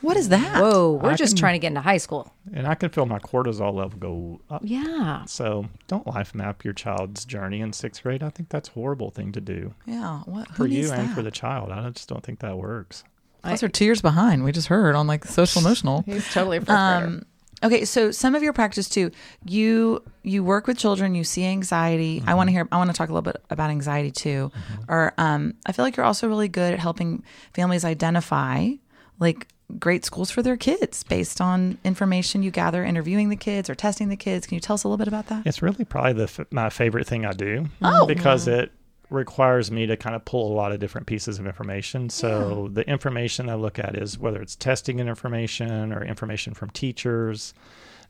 What 0.00 0.16
is 0.16 0.30
that? 0.30 0.60
Whoa, 0.60 0.92
we're 1.02 1.10
I 1.10 1.14
just 1.16 1.34
can- 1.34 1.40
trying 1.40 1.54
to 1.54 1.58
get 1.58 1.68
into 1.68 1.80
high 1.82 1.98
school. 1.98 2.32
And 2.54 2.66
I 2.66 2.74
can 2.74 2.88
feel 2.88 3.04
my 3.04 3.18
cortisol 3.18 3.74
level 3.74 3.98
go 3.98 4.40
up. 4.50 4.62
Yeah. 4.64 5.24
So 5.26 5.66
don't 5.86 6.06
life 6.06 6.34
map 6.34 6.64
your 6.64 6.72
child's 6.72 7.24
journey 7.26 7.60
in 7.60 7.72
sixth 7.74 8.02
grade. 8.02 8.22
I 8.22 8.30
think 8.30 8.48
that's 8.48 8.70
a 8.70 8.72
horrible 8.72 9.10
thing 9.10 9.32
to 9.32 9.40
do 9.40 9.74
Yeah. 9.86 10.20
What? 10.20 10.48
Who 10.48 10.54
for 10.54 10.66
you 10.66 10.78
needs 10.78 10.90
and 10.90 11.08
that? 11.10 11.14
for 11.14 11.22
the 11.22 11.30
child. 11.30 11.70
I 11.70 11.90
just 11.90 12.08
don't 12.08 12.24
think 12.24 12.38
that 12.40 12.56
works. 12.56 13.04
Plus, 13.42 13.62
we're 13.62 13.68
two 13.68 13.84
years 13.84 14.02
behind. 14.02 14.44
We 14.44 14.50
just 14.52 14.66
heard 14.68 14.94
on 14.96 15.06
like 15.06 15.24
social 15.24 15.60
emotional. 15.60 16.02
He's 16.06 16.28
totally 16.32 16.56
a 16.56 16.60
first 16.60 16.70
Um, 16.70 17.24
okay, 17.62 17.84
so 17.84 18.10
some 18.10 18.34
of 18.34 18.42
your 18.42 18.52
practice 18.52 18.88
too. 18.88 19.10
You 19.44 20.02
you 20.22 20.44
work 20.44 20.66
with 20.66 20.78
children. 20.78 21.14
You 21.14 21.24
see 21.24 21.44
anxiety. 21.44 22.22
I 22.26 22.34
want 22.34 22.48
to 22.48 22.52
hear. 22.52 22.68
I 22.72 22.76
want 22.78 22.90
to 22.90 22.96
talk 22.96 23.08
a 23.08 23.12
little 23.12 23.22
bit 23.32 23.42
about 23.50 23.70
anxiety 23.70 24.10
too. 24.10 24.50
Or 24.88 25.12
um, 25.18 25.54
I 25.66 25.72
feel 25.72 25.84
like 25.84 25.96
you're 25.96 26.06
also 26.06 26.28
really 26.28 26.48
good 26.48 26.72
at 26.74 26.78
helping 26.78 27.22
families 27.54 27.84
identify 27.84 28.70
like 29.18 29.48
great 29.78 30.02
schools 30.04 30.30
for 30.30 30.42
their 30.42 30.56
kids 30.56 31.02
based 31.04 31.40
on 31.42 31.76
information 31.84 32.42
you 32.42 32.50
gather 32.50 32.82
interviewing 32.84 33.28
the 33.28 33.36
kids 33.36 33.68
or 33.68 33.74
testing 33.74 34.08
the 34.08 34.16
kids. 34.16 34.46
Can 34.46 34.54
you 34.54 34.60
tell 34.60 34.74
us 34.74 34.84
a 34.84 34.88
little 34.88 34.96
bit 34.96 35.08
about 35.08 35.26
that? 35.26 35.46
It's 35.46 35.60
really 35.60 35.84
probably 35.84 36.14
the 36.14 36.22
f- 36.22 36.40
my 36.50 36.70
favorite 36.70 37.06
thing 37.06 37.26
I 37.26 37.32
do 37.32 37.66
Oh. 37.82 38.06
because 38.06 38.48
it 38.48 38.72
requires 39.10 39.70
me 39.70 39.86
to 39.86 39.96
kind 39.96 40.14
of 40.14 40.24
pull 40.24 40.52
a 40.52 40.54
lot 40.54 40.72
of 40.72 40.80
different 40.80 41.06
pieces 41.06 41.38
of 41.38 41.46
information. 41.46 42.10
So 42.10 42.68
the 42.72 42.88
information 42.88 43.48
I 43.48 43.54
look 43.54 43.78
at 43.78 43.96
is 43.96 44.18
whether 44.18 44.40
it's 44.42 44.56
testing 44.56 45.00
and 45.00 45.08
information 45.08 45.92
or 45.92 46.04
information 46.04 46.54
from 46.54 46.70
teachers, 46.70 47.54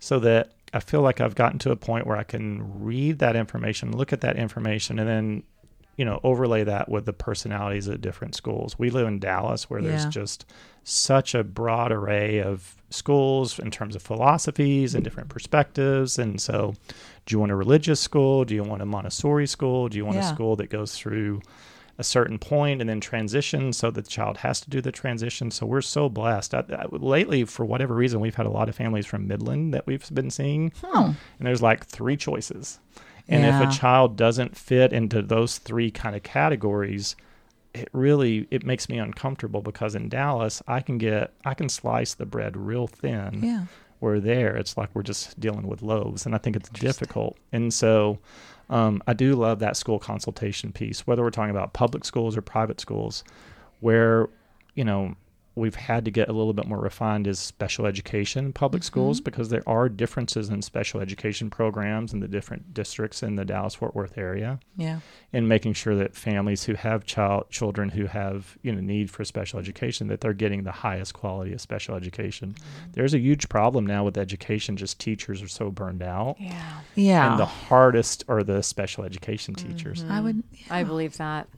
so 0.01 0.19
that 0.21 0.53
I 0.73 0.81
feel 0.81 1.01
like 1.01 1.21
I've 1.21 1.35
gotten 1.35 1.59
to 1.61 1.71
a 1.71 1.77
point 1.77 2.07
where 2.07 2.17
I 2.17 2.25
can 2.25 2.83
read 2.83 3.19
that 3.21 3.37
information, 3.37 3.97
look 3.97 4.13
at 4.13 4.21
that 4.23 4.37
information, 4.37 4.99
and 4.99 5.09
then 5.09 5.43
you 5.97 6.05
know 6.05 6.21
overlay 6.23 6.65
that 6.65 6.89
with 6.89 7.07
the 7.07 7.13
personalities 7.13 7.89
at 7.89 8.01
different 8.01 8.35
schools. 8.35 8.79
We 8.79 8.91
live 8.91 9.07
in 9.07 9.19
Dallas 9.19 9.69
where 9.69 9.83
there's 9.83 10.07
just 10.07 10.47
such 10.85 11.35
a 11.35 11.45
broad 11.45 11.93
array 11.93 12.41
of 12.41 12.77
schools 12.91 13.59
in 13.59 13.71
terms 13.71 13.95
of 13.95 14.03
philosophies 14.03 14.95
and 14.95 15.05
different 15.05 15.29
perspectives 15.29 16.19
and 16.19 16.41
so 16.41 16.75
do 17.29 17.35
you 17.35 17.39
want 17.41 17.53
a 17.53 17.57
religious 17.57 18.01
school? 18.01 18.47
Do 18.47 18.55
you 18.55 18.63
want 18.65 18.81
a 18.81 18.87
montessori 18.87 19.47
school? 19.47 19.89
Do 19.91 19.99
you 19.99 20.05
want 20.07 20.17
Yeah. 20.17 20.31
a 20.31 20.35
school 20.35 20.57
that 20.57 20.71
goes 20.71 20.95
through 20.97 21.43
a 21.99 22.03
certain 22.05 22.39
point 22.39 22.81
and 22.81 22.89
then 22.89 23.01
transition 23.01 23.73
so 23.75 23.91
that 23.91 24.05
the 24.07 24.11
child 24.11 24.39
has 24.39 24.61
to 24.63 24.71
do 24.71 24.81
the 24.81 24.91
transition? 24.91 25.51
So 25.51 25.67
we're 25.67 25.83
so 25.83 26.09
blessed. 26.09 26.55
I, 26.55 26.65
I, 26.71 26.87
lately 26.91 27.45
for 27.45 27.67
whatever 27.67 27.95
reason 27.95 28.21
we've 28.21 28.35
had 28.37 28.47
a 28.47 28.51
lot 28.51 28.71
of 28.71 28.75
families 28.77 29.05
from 29.05 29.29
midland 29.29 29.75
that 29.75 29.87
we've 29.87 30.09
been 30.15 30.31
seeing. 30.31 30.73
Oh, 30.83 31.15
and 31.39 31.47
there's 31.47 31.61
like 31.61 31.85
three 31.85 32.17
choices. 32.17 32.79
And 33.29 33.45
Yeah. 33.45 33.63
if 33.63 33.69
a 33.69 33.73
child 33.79 34.17
doesn't 34.17 34.57
fit 34.57 34.95
into 34.95 35.21
those 35.21 35.59
three 35.59 35.91
kind 35.91 36.17
of 36.17 36.23
categories 36.23 37.15
it 37.75 37.91
really 37.93 38.49
it 38.51 38.65
makes 38.65 38.89
me 38.89 38.97
uncomfortable 38.97 39.61
because 39.61 39.95
in 39.95 40.09
dallas 40.09 40.63
i 40.67 40.81
can 40.81 40.97
get 40.97 41.35
i 41.45 41.53
can 41.53 41.69
slice 41.69 42.15
the 42.15 42.25
bread 42.25 42.57
real 42.57 42.87
thin 42.87 43.43
yeah. 43.45 43.65
Where 44.01 44.21
there 44.21 44.57
it's 44.57 44.77
like 44.77 44.89
we're 44.95 45.03
just 45.03 45.39
dealing 45.41 45.67
with 45.67 45.83
loaves 45.83 46.27
and 46.27 46.35
i 46.35 46.39
think 46.39 46.57
it's 46.57 46.69
difficult. 46.71 47.37
And 47.53 47.73
so 47.73 48.19
um, 48.71 49.03
i 49.07 49.13
do 49.13 49.35
love 49.35 49.59
that 49.61 49.77
school 49.77 49.99
consultation 49.99 50.73
piece 50.73 51.07
whether 51.07 51.23
we're 51.23 51.31
talking 51.31 51.51
about 51.51 51.73
public 51.73 52.05
schools 52.05 52.37
or 52.37 52.43
private 52.43 52.81
schools 52.81 53.25
where 53.81 54.29
you 54.75 54.85
know 54.85 55.15
we've 55.59 55.75
had 55.75 56.05
to 56.05 56.11
get 56.11 56.29
a 56.29 56.33
little 56.33 56.53
bit 56.53 56.67
more 56.67 56.79
refined 56.81 57.27
is 57.27 57.39
special 57.39 57.87
education 57.87 58.47
in 58.47 58.53
public 58.53 58.83
mm-hmm. 58.83 58.87
schools 58.87 59.21
because 59.21 59.49
there 59.49 59.63
are 59.67 59.89
differences 59.89 60.49
in 60.49 60.63
special 60.63 61.01
education 61.01 61.51
programs 61.51 62.13
in 62.13 62.21
the 62.21 62.29
different 62.29 62.73
districts 62.73 63.23
in 63.23 63.37
the 63.37 63.45
dallas 63.45 63.75
fort 63.75 63.95
worth 63.95 64.17
area 64.17 64.59
Yeah. 64.77 65.01
and 65.33 65.49
making 65.49 65.75
sure 65.75 65.95
that 65.97 66.15
families 66.15 66.65
who 66.65 66.75
have 66.75 67.05
child 67.05 67.51
children 67.51 67.91
who 67.91 68.07
have 68.07 68.57
you 68.63 68.73
know 68.73 68.81
need 68.81 69.11
for 69.11 69.25
special 69.25 69.59
education 69.59 70.07
that 70.09 70.21
they're 70.21 70.33
getting 70.33 70.63
the 70.65 70.73
highest 70.73 71.15
quality 71.15 71.53
of 71.53 71.61
special 71.61 71.95
education. 71.95 72.55
Mm-hmm. 72.55 72.93
There's 72.93 73.15
a 73.15 73.19
huge 73.19 73.49
problem 73.49 73.87
now 73.87 74.05
with 74.05 74.17
education. 74.17 74.77
Just 74.77 74.99
teachers 74.99 75.43
are 75.43 75.49
so 75.49 75.71
burned 75.71 76.03
out, 76.03 76.37
Yeah. 76.39 76.81
Yeah. 76.95 77.31
and 77.31 77.41
the 77.41 77.47
hardest 77.47 78.25
are 78.29 78.43
the 78.43 78.63
special 78.63 79.05
education 79.05 79.55
teachers. 79.55 80.03
Mm-hmm. 80.03 80.13
I 80.13 80.21
would. 80.21 80.43
I 80.71 80.85
believe 80.85 81.17
that. 81.19 81.49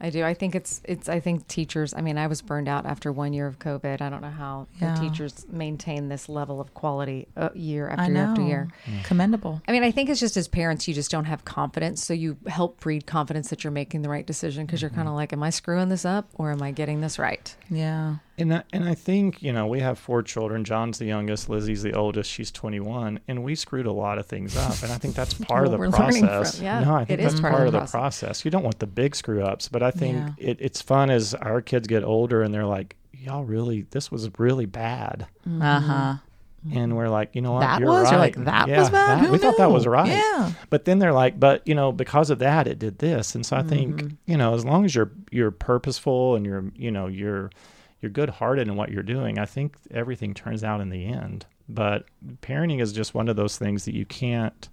I 0.00 0.10
do. 0.10 0.24
I 0.24 0.32
think 0.34 0.54
it's 0.54 0.80
it's. 0.84 1.08
I 1.08 1.20
think 1.20 1.46
teachers. 1.46 1.92
I 1.94 2.00
mean, 2.00 2.16
I 2.16 2.26
was 2.26 2.40
burned 2.42 2.68
out 2.68 2.86
after 2.86 3.12
one 3.12 3.32
year 3.32 3.46
of 3.46 3.58
COVID. 3.58 4.00
I 4.00 4.08
don't 4.08 4.22
know 4.22 4.30
how 4.30 4.66
Yeah. 4.80 4.94
the 4.94 5.00
teachers 5.00 5.46
maintain 5.50 6.08
this 6.08 6.28
level 6.28 6.60
of 6.60 6.72
quality 6.74 7.28
uh, 7.36 7.50
year 7.54 7.88
after 7.88 8.12
year 8.12 8.22
after 8.22 8.42
year. 8.42 8.68
Commendable. 9.04 9.60
I 9.68 9.72
mean, 9.72 9.82
I 9.84 9.90
think 9.90 10.08
it's 10.08 10.20
just 10.20 10.36
as 10.36 10.48
parents, 10.48 10.88
you 10.88 10.94
just 10.94 11.10
don't 11.10 11.26
have 11.26 11.44
confidence. 11.44 12.04
So 12.04 12.14
you 12.14 12.36
help 12.46 12.80
breed 12.80 13.06
confidence 13.06 13.50
that 13.50 13.62
you're 13.62 13.70
making 13.72 14.02
the 14.02 14.08
right 14.08 14.26
decision 14.26 14.64
because 14.66 14.80
you're 14.80 14.90
kind 14.90 15.08
of 15.08 15.14
like, 15.14 15.32
am 15.32 15.42
I 15.42 15.50
screwing 15.50 15.88
this 15.88 16.04
up 16.04 16.28
or 16.34 16.50
am 16.50 16.62
I 16.62 16.70
getting 16.70 17.00
this 17.00 17.18
right? 17.18 17.54
Yeah. 17.68 18.16
And 18.40 18.54
I, 18.54 18.62
and 18.72 18.88
I 18.88 18.94
think 18.94 19.42
you 19.42 19.52
know 19.52 19.66
we 19.66 19.80
have 19.80 19.98
four 19.98 20.22
children. 20.22 20.64
John's 20.64 20.98
the 20.98 21.04
youngest. 21.04 21.48
Lizzie's 21.48 21.82
the 21.82 21.92
oldest. 21.94 22.30
She's 22.30 22.50
21, 22.50 23.20
and 23.28 23.44
we 23.44 23.54
screwed 23.54 23.86
a 23.86 23.92
lot 23.92 24.18
of 24.18 24.26
things 24.26 24.56
up. 24.56 24.82
And 24.82 24.90
I 24.90 24.96
think 24.98 25.14
that's 25.14 25.34
part 25.50 25.66
of 25.66 25.72
the 25.72 25.78
we're 25.78 25.90
process. 25.90 26.56
from- 26.56 26.64
yeah, 26.64 26.80
no, 26.80 26.94
I 26.96 27.02
it 27.02 27.06
think 27.08 27.20
is 27.20 27.32
that's 27.32 27.40
part 27.40 27.52
part, 27.52 27.62
of 27.62 27.66
of 27.68 27.72
the 27.74 27.78
the 27.80 27.90
process. 27.90 28.20
process. 28.20 28.44
You 28.44 28.50
don't 28.50 28.62
want 28.64 28.78
the 28.78 28.86
big 28.86 29.14
screw 29.14 29.42
ups, 29.44 29.68
but 29.68 29.82
I 29.82 29.90
think 29.90 30.16
Yeah. 30.16 30.30
it, 30.38 30.56
it's 30.60 30.80
fun 30.82 31.10
as 31.10 31.34
our 31.34 31.60
kids 31.60 31.86
get 31.86 32.02
older 32.02 32.42
and 32.42 32.52
they're 32.52 32.66
like, 32.66 32.96
"Y'all 33.12 33.44
really, 33.44 33.82
this 33.90 34.10
was 34.10 34.28
really 34.38 34.66
bad." 34.66 35.26
Uh 35.46 35.80
huh. 35.80 36.14
And 36.74 36.94
we're 36.94 37.08
like, 37.08 37.34
you 37.34 37.40
know 37.40 37.52
what? 37.52 37.60
That 37.60 37.80
You're 37.80 37.88
was? 37.88 38.04
right. 38.04 38.10
You're 38.12 38.20
like, 38.20 38.34
that 38.44 38.68
was 38.68 38.90
bad? 38.90 39.20
that- 39.20 39.24
Who 39.24 39.32
we 39.32 39.38
thought 39.38 39.56
that 39.56 39.70
was 39.70 39.86
right. 39.86 40.08
Yeah. 40.08 40.52
But 40.68 40.84
then 40.84 40.98
they're 40.98 41.14
like, 41.14 41.40
but 41.40 41.66
you 41.66 41.74
know, 41.74 41.90
because 41.90 42.28
of 42.28 42.38
that, 42.40 42.66
it 42.68 42.78
did 42.78 42.98
this. 42.98 43.34
And 43.34 43.46
so 43.46 43.56
I 43.56 43.62
think, 43.62 43.96
Mm-hmm. 43.96 44.14
you 44.26 44.36
know, 44.36 44.52
as 44.54 44.62
long 44.64 44.84
as 44.84 44.94
you're 44.94 45.10
you're 45.30 45.50
purposeful 45.52 46.36
and 46.36 46.44
you're, 46.44 46.64
you 46.76 46.90
know, 46.90 47.06
you're 47.06 47.50
you're 48.00 48.10
good 48.10 48.30
hearted 48.30 48.68
in 48.68 48.76
what 48.76 48.90
you're 48.90 49.02
doing, 49.02 49.38
I 49.38 49.46
think 49.46 49.76
everything 49.90 50.34
turns 50.34 50.64
out 50.64 50.80
in 50.80 50.90
the 50.90 51.06
end. 51.06 51.46
But 51.68 52.06
parenting 52.42 52.80
is 52.80 52.92
just 52.92 53.14
one 53.14 53.28
of 53.28 53.36
those 53.36 53.56
things 53.56 53.84
that 53.84 53.94
you 53.94 54.04
can't 54.04 54.68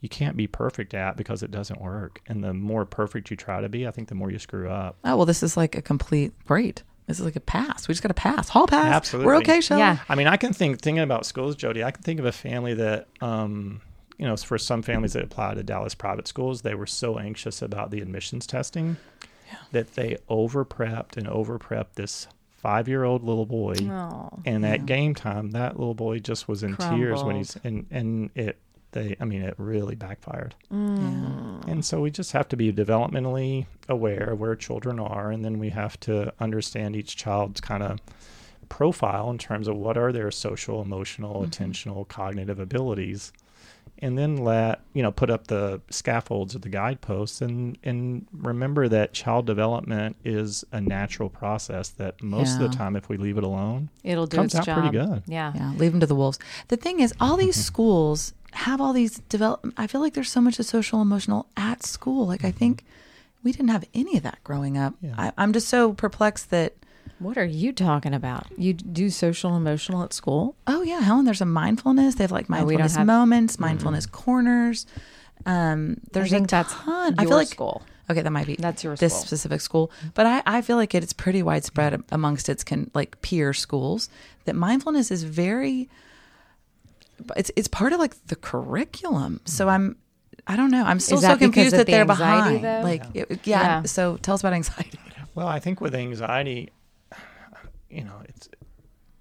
you 0.00 0.08
can't 0.08 0.36
be 0.36 0.46
perfect 0.46 0.94
at 0.94 1.16
because 1.16 1.42
it 1.42 1.50
doesn't 1.50 1.80
work. 1.80 2.20
And 2.28 2.44
the 2.44 2.54
more 2.54 2.84
perfect 2.84 3.30
you 3.30 3.36
try 3.36 3.60
to 3.60 3.68
be, 3.68 3.86
I 3.86 3.90
think 3.90 4.08
the 4.08 4.14
more 4.14 4.30
you 4.30 4.38
screw 4.38 4.68
up. 4.68 4.96
Oh 5.04 5.16
well, 5.16 5.26
this 5.26 5.42
is 5.42 5.56
like 5.56 5.76
a 5.76 5.82
complete 5.82 6.32
great. 6.44 6.82
This 7.06 7.18
is 7.18 7.24
like 7.24 7.36
a 7.36 7.40
pass. 7.40 7.88
We 7.88 7.92
just 7.92 8.02
got 8.02 8.10
a 8.10 8.14
pass. 8.14 8.50
Hall 8.50 8.66
pass. 8.66 8.92
Absolutely. 8.94 9.26
We're 9.26 9.36
okay, 9.36 9.60
Shelly. 9.62 9.80
Yeah. 9.80 9.98
I 10.10 10.14
mean, 10.14 10.26
I 10.26 10.36
can 10.36 10.52
think 10.52 10.82
thinking 10.82 11.02
about 11.02 11.24
schools, 11.24 11.56
Jody. 11.56 11.82
I 11.82 11.90
can 11.90 12.02
think 12.02 12.20
of 12.20 12.26
a 12.26 12.32
family 12.32 12.74
that, 12.74 13.08
um, 13.22 13.80
you 14.18 14.26
know, 14.26 14.36
for 14.36 14.58
some 14.58 14.82
families 14.82 15.14
that 15.14 15.24
apply 15.24 15.54
to 15.54 15.62
Dallas 15.62 15.94
private 15.94 16.28
schools, 16.28 16.60
they 16.60 16.74
were 16.74 16.86
so 16.86 17.18
anxious 17.18 17.62
about 17.62 17.90
the 17.90 18.00
admissions 18.02 18.46
testing 18.46 18.98
that 19.72 19.94
they 19.94 20.18
over 20.28 20.66
prepped 20.66 21.16
and 21.16 21.26
over 21.28 21.58
prepped 21.58 21.94
this 21.94 22.28
five 22.58 22.88
year 22.88 23.04
old 23.04 23.24
little 23.24 23.46
boy. 23.46 23.74
Oh, 23.82 24.30
And 24.44 24.66
at 24.66 24.84
game 24.84 25.14
time, 25.14 25.52
that 25.52 25.78
little 25.78 25.94
boy 25.94 26.18
just 26.18 26.48
was 26.48 26.62
in 26.62 26.76
tears 26.76 27.22
when 27.22 27.36
he's 27.36 27.56
and 27.64 27.86
and 27.90 28.30
it 28.34 28.58
they 28.92 29.16
I 29.20 29.24
mean 29.24 29.42
it 29.42 29.54
really 29.58 29.94
backfired. 29.94 30.54
Yeah. 30.70 30.76
And 31.66 31.84
so 31.84 32.00
we 32.00 32.10
just 32.10 32.32
have 32.32 32.48
to 32.48 32.56
be 32.56 32.72
developmentally 32.72 33.66
aware 33.88 34.30
of 34.30 34.40
where 34.40 34.56
children 34.56 34.98
are, 34.98 35.30
and 35.30 35.44
then 35.44 35.58
we 35.58 35.70
have 35.70 35.98
to 36.00 36.32
understand 36.40 36.96
each 36.96 37.16
child's 37.16 37.60
kind 37.60 37.82
of 37.82 38.00
profile 38.68 39.30
in 39.30 39.38
terms 39.38 39.68
of 39.68 39.76
what 39.76 39.96
are 39.96 40.12
their 40.12 40.30
social, 40.30 40.82
emotional, 40.82 41.42
mm-hmm. 41.42 41.50
attentional, 41.50 42.06
cognitive 42.06 42.58
abilities. 42.58 43.32
And 44.00 44.16
then 44.16 44.36
let 44.36 44.80
you 44.92 45.02
know 45.02 45.10
put 45.10 45.30
up 45.30 45.48
the 45.48 45.80
scaffolds 45.90 46.54
or 46.54 46.58
the 46.58 46.68
guideposts 46.68 47.40
and 47.40 47.78
and 47.82 48.26
remember 48.32 48.88
that 48.88 49.12
child 49.12 49.46
development 49.46 50.16
is 50.24 50.64
a 50.72 50.80
natural 50.80 51.28
process 51.28 51.88
that 51.90 52.22
most 52.22 52.60
of 52.60 52.70
the 52.70 52.76
time 52.76 52.96
if 52.96 53.08
we 53.08 53.16
leave 53.16 53.38
it 53.38 53.44
alone 53.44 53.88
It'll 54.04 54.26
do 54.26 54.36
comes 54.36 54.54
its 54.54 54.60
out 54.60 54.66
job. 54.66 54.78
pretty 54.78 54.96
good 54.96 55.22
Yeah. 55.26 55.52
Yeah, 55.54 55.72
leave 55.76 55.92
them 55.92 56.00
to 56.00 56.06
the 56.06 56.14
wolves. 56.14 56.38
The 56.68 56.76
thing 56.76 57.00
is, 57.00 57.12
all 57.20 57.36
these 57.36 57.56
mm-hmm. 57.56 57.62
schools 57.62 58.34
have 58.52 58.80
all 58.80 58.92
these 58.92 59.18
develop. 59.28 59.66
I 59.76 59.86
feel 59.86 60.00
like 60.00 60.14
there's 60.14 60.30
so 60.30 60.40
much 60.40 60.58
of 60.58 60.66
social 60.66 61.02
emotional 61.02 61.46
at 61.56 61.84
school. 61.84 62.26
Like 62.26 62.44
I 62.44 62.48
mm-hmm. 62.48 62.58
think 62.58 62.84
we 63.42 63.52
didn't 63.52 63.68
have 63.68 63.84
any 63.94 64.16
of 64.16 64.22
that 64.22 64.42
growing 64.44 64.76
up. 64.78 64.94
Yeah. 65.00 65.14
I, 65.16 65.32
I'm 65.36 65.52
just 65.52 65.68
so 65.68 65.92
perplexed 65.92 66.50
that. 66.50 66.74
What 67.18 67.36
are 67.36 67.44
you 67.44 67.72
talking 67.72 68.14
about? 68.14 68.46
You 68.56 68.74
do 68.74 69.10
social 69.10 69.56
emotional 69.56 70.02
at 70.04 70.12
school? 70.12 70.54
Oh 70.66 70.82
yeah, 70.82 71.00
Helen. 71.00 71.24
There's 71.24 71.40
a 71.40 71.44
mindfulness. 71.46 72.14
They 72.14 72.24
have 72.24 72.30
like 72.32 72.46
Oh, 72.48 72.64
we 72.64 72.76
don't 72.76 72.80
mindfulness 72.80 72.96
have- 72.96 73.06
moments, 73.06 73.58
mindfulness 73.58 74.06
corners. 74.06 74.86
Um, 75.46 75.98
there's 76.12 76.32
I 76.32 76.36
think 76.36 76.46
a 76.48 76.50
that's 76.50 76.72
ton. 76.74 77.14
I 77.18 77.24
feel 77.24 77.36
like 77.36 77.48
school. 77.48 77.82
Okay, 78.10 78.22
that 78.22 78.30
might 78.30 78.46
be 78.46 78.56
That's 78.56 78.82
your 78.84 78.96
this 78.96 79.12
school. 79.12 79.26
specific 79.26 79.60
school, 79.60 79.90
but 80.14 80.24
I, 80.26 80.42
I 80.46 80.62
feel 80.62 80.76
like 80.76 80.94
it, 80.94 81.02
it's 81.02 81.12
pretty 81.12 81.42
widespread 81.42 82.02
amongst 82.10 82.48
its 82.48 82.64
can 82.64 82.90
like 82.94 83.20
peer 83.20 83.52
schools 83.52 84.08
that 84.46 84.54
mindfulness 84.56 85.10
is 85.10 85.24
very. 85.24 85.88
It's 87.36 87.50
it's 87.56 87.68
part 87.68 87.92
of 87.92 87.98
like 87.98 88.14
the 88.28 88.36
curriculum. 88.36 89.40
So 89.44 89.68
I'm, 89.68 89.96
I 90.46 90.56
don't 90.56 90.70
know. 90.70 90.84
I'm 90.84 91.00
still 91.00 91.18
so 91.20 91.36
confused 91.36 91.74
that 91.74 91.86
the 91.86 91.92
they're 91.92 92.02
anxiety, 92.02 92.58
behind. 92.58 92.64
though? 92.64 92.88
Like 92.88 93.04
it- 93.14 93.40
yeah. 93.46 93.60
Yeah. 93.60 93.82
So 93.82 94.16
tell 94.18 94.34
us 94.34 94.40
about 94.40 94.52
anxiety. 94.54 94.98
Well, 95.34 95.46
I 95.48 95.58
think 95.60 95.80
with 95.80 95.94
anxiety, 95.94 96.70
you 97.90 98.04
know, 98.04 98.20
it's. 98.24 98.48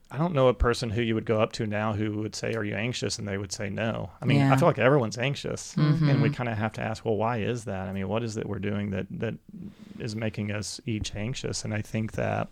I 0.10 0.18
don't 0.18 0.34
know 0.34 0.48
a 0.48 0.54
person 0.54 0.90
who 0.90 1.02
you 1.02 1.16
would 1.16 1.26
go 1.26 1.42
up 1.42 1.52
to 1.54 1.68
now 1.68 1.92
who 1.92 2.20
would 2.20 2.34
say, 2.34 2.54
"Are 2.54 2.64
you 2.64 2.76
anxious?" 2.76 3.20
and 3.20 3.28
they 3.28 3.38
would 3.38 3.52
say 3.52 3.70
no. 3.70 4.10
I 4.22 4.26
mean, 4.26 4.38
Yeah. 4.38 4.54
I 4.54 4.56
feel 4.56 4.68
like 4.70 4.80
everyone's 4.80 5.18
anxious, 5.18 5.76
and 5.76 5.96
Mm-hmm. 6.00 6.22
we 6.22 6.30
kind 6.30 6.48
of 6.48 6.58
have 6.58 6.72
to 6.74 6.82
ask, 6.82 7.04
"Well, 7.04 7.18
why 7.18 7.40
is 7.40 7.66
that?" 7.66 7.90
I 7.90 7.92
mean, 7.92 8.08
what 8.08 8.24
is 8.24 8.38
it 8.38 8.48
we're 8.48 8.60
doing 8.60 8.92
that 8.92 9.08
that 9.12 9.34
is 10.00 10.16
making 10.16 10.52
us 10.54 10.80
each 10.86 11.14
anxious? 11.14 11.66
And 11.66 11.74
I 11.74 11.82
think 11.82 12.14
that, 12.14 12.48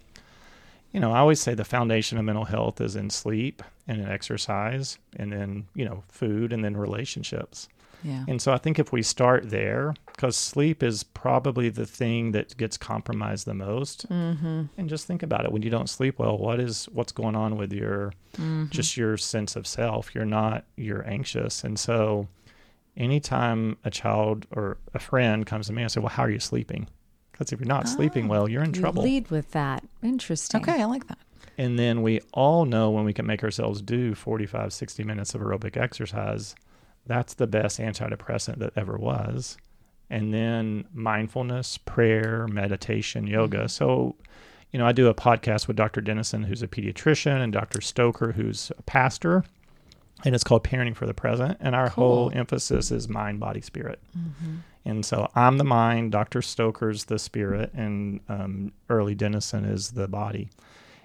you 0.91 0.99
know, 0.99 1.13
I 1.13 1.19
always 1.19 1.39
say 1.39 1.53
the 1.53 1.63
foundation 1.63 2.17
of 2.17 2.25
mental 2.25 2.43
health 2.43 2.81
is 2.81 2.97
in 2.97 3.09
sleep 3.09 3.63
and 3.87 4.01
in 4.01 4.09
exercise, 4.09 4.97
and 5.15 5.31
then 5.31 5.67
you 5.75 5.85
know, 5.85 6.03
food, 6.09 6.51
and 6.51 6.61
then 6.61 6.75
relationships. 6.75 7.69
Yeah. 8.03 8.25
And 8.27 8.41
so 8.41 8.51
I 8.51 8.57
think 8.57 8.79
if 8.79 8.91
we 8.91 9.01
start 9.01 9.49
there, 9.49 9.93
because 10.15 10.37
sleep 10.37 10.81
is 10.81 11.03
probably 11.03 11.69
the 11.69 11.85
thing 11.85 12.31
that 12.31 12.55
gets 12.57 12.77
compromised 12.77 13.45
the 13.45 13.53
most. 13.53 14.09
Mm-hmm. 14.09 14.63
And 14.77 14.89
just 14.89 15.07
think 15.07 15.23
about 15.23 15.45
it: 15.45 15.51
when 15.51 15.61
you 15.61 15.69
don't 15.69 15.89
sleep 15.89 16.19
well, 16.19 16.37
what 16.37 16.59
is 16.59 16.85
what's 16.91 17.11
going 17.11 17.35
on 17.35 17.57
with 17.57 17.71
your 17.73 18.13
just 18.69 18.97
your 18.97 19.17
sense 19.17 19.55
of 19.55 19.67
self? 19.67 20.13
You're 20.15 20.25
not 20.25 20.65
you're 20.75 21.07
anxious, 21.07 21.63
and 21.63 21.77
so 21.79 22.27
anytime 22.97 23.77
a 23.83 23.89
child 23.89 24.47
or 24.51 24.77
a 24.93 24.99
friend 24.99 25.45
comes 25.45 25.67
to 25.67 25.73
me, 25.73 25.83
I 25.83 25.87
say, 25.87 25.99
"Well, 25.99 26.09
how 26.09 26.23
are 26.23 26.29
you 26.31 26.39
sleeping?" 26.39 26.87
Because 27.31 27.51
if 27.51 27.59
you're 27.59 27.67
not 27.67 27.89
sleeping 27.89 28.29
well, 28.29 28.47
you're 28.47 28.63
in 28.63 28.73
You 28.73 28.79
trouble. 28.79 29.03
lead 29.03 29.29
with 29.29 29.51
that. 29.51 29.83
Interesting. 30.01 30.61
Okay, 30.61 30.81
I 30.81 30.85
like 30.85 31.07
that. 31.07 31.17
And 31.57 31.77
then 31.77 32.01
we 32.01 32.21
all 32.31 32.63
know 32.63 32.89
when 32.91 33.03
we 33.03 33.11
can 33.11 33.25
make 33.25 33.43
ourselves 33.43 33.81
do 33.81 34.15
45, 34.15 34.71
60 34.71 35.03
minutes 35.03 35.35
of 35.35 35.41
aerobic 35.41 35.75
exercise, 35.75 36.55
that's 37.05 37.33
the 37.33 37.45
best 37.45 37.77
antidepressant 37.77 38.59
that 38.59 38.71
ever 38.77 38.95
was. 38.97 39.57
And 40.09 40.33
then 40.33 40.85
mindfulness, 40.93 41.77
prayer, 41.79 42.47
meditation, 42.47 43.25
yoga. 43.27 43.67
So, 43.67 44.15
you 44.71 44.79
know, 44.79 44.85
I 44.85 44.91
do 44.91 45.07
a 45.07 45.15
podcast 45.15 45.67
with 45.67 45.77
Dr. 45.77 46.01
Dennison, 46.01 46.43
who's 46.43 46.61
a 46.61 46.67
pediatrician, 46.67 47.41
and 47.41 47.51
Dr. 47.51 47.81
Stoker, 47.81 48.33
who's 48.33 48.71
a 48.77 48.83
pastor. 48.83 49.43
And 50.23 50.33
it's 50.35 50.43
called 50.43 50.63
Parenting 50.63 50.95
for 50.95 51.05
the 51.05 51.13
Present. 51.13 51.57
And 51.59 51.75
our 51.75 51.89
whole 51.89 52.31
emphasis 52.33 52.91
is 52.91 53.09
mind, 53.09 53.39
body, 53.39 53.61
spirit. 53.61 53.99
And 54.85 55.03
so 55.05 55.29
I'm 55.35 55.57
the 55.57 55.63
mind, 55.63 56.11
Dr. 56.11 56.41
Stoker's 56.41 57.05
the 57.05 57.17
spirit, 57.17 57.71
and 57.73 58.19
um, 58.29 58.71
Early 58.89 59.15
Dennison 59.15 59.65
is 59.65 59.91
the 59.91 60.07
body. 60.07 60.49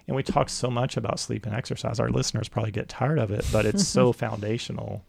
And 0.07 0.15
we 0.15 0.23
talk 0.23 0.49
so 0.49 0.69
much 0.69 0.97
about 0.97 1.19
sleep 1.19 1.45
and 1.45 1.55
exercise. 1.55 1.99
Our 1.99 2.09
listeners 2.09 2.47
probably 2.49 2.71
get 2.71 2.89
tired 2.89 3.17
of 3.19 3.31
it, 3.31 3.45
but 3.51 3.65
it's 3.65 3.87
so 3.87 4.11
foundational 4.13 5.03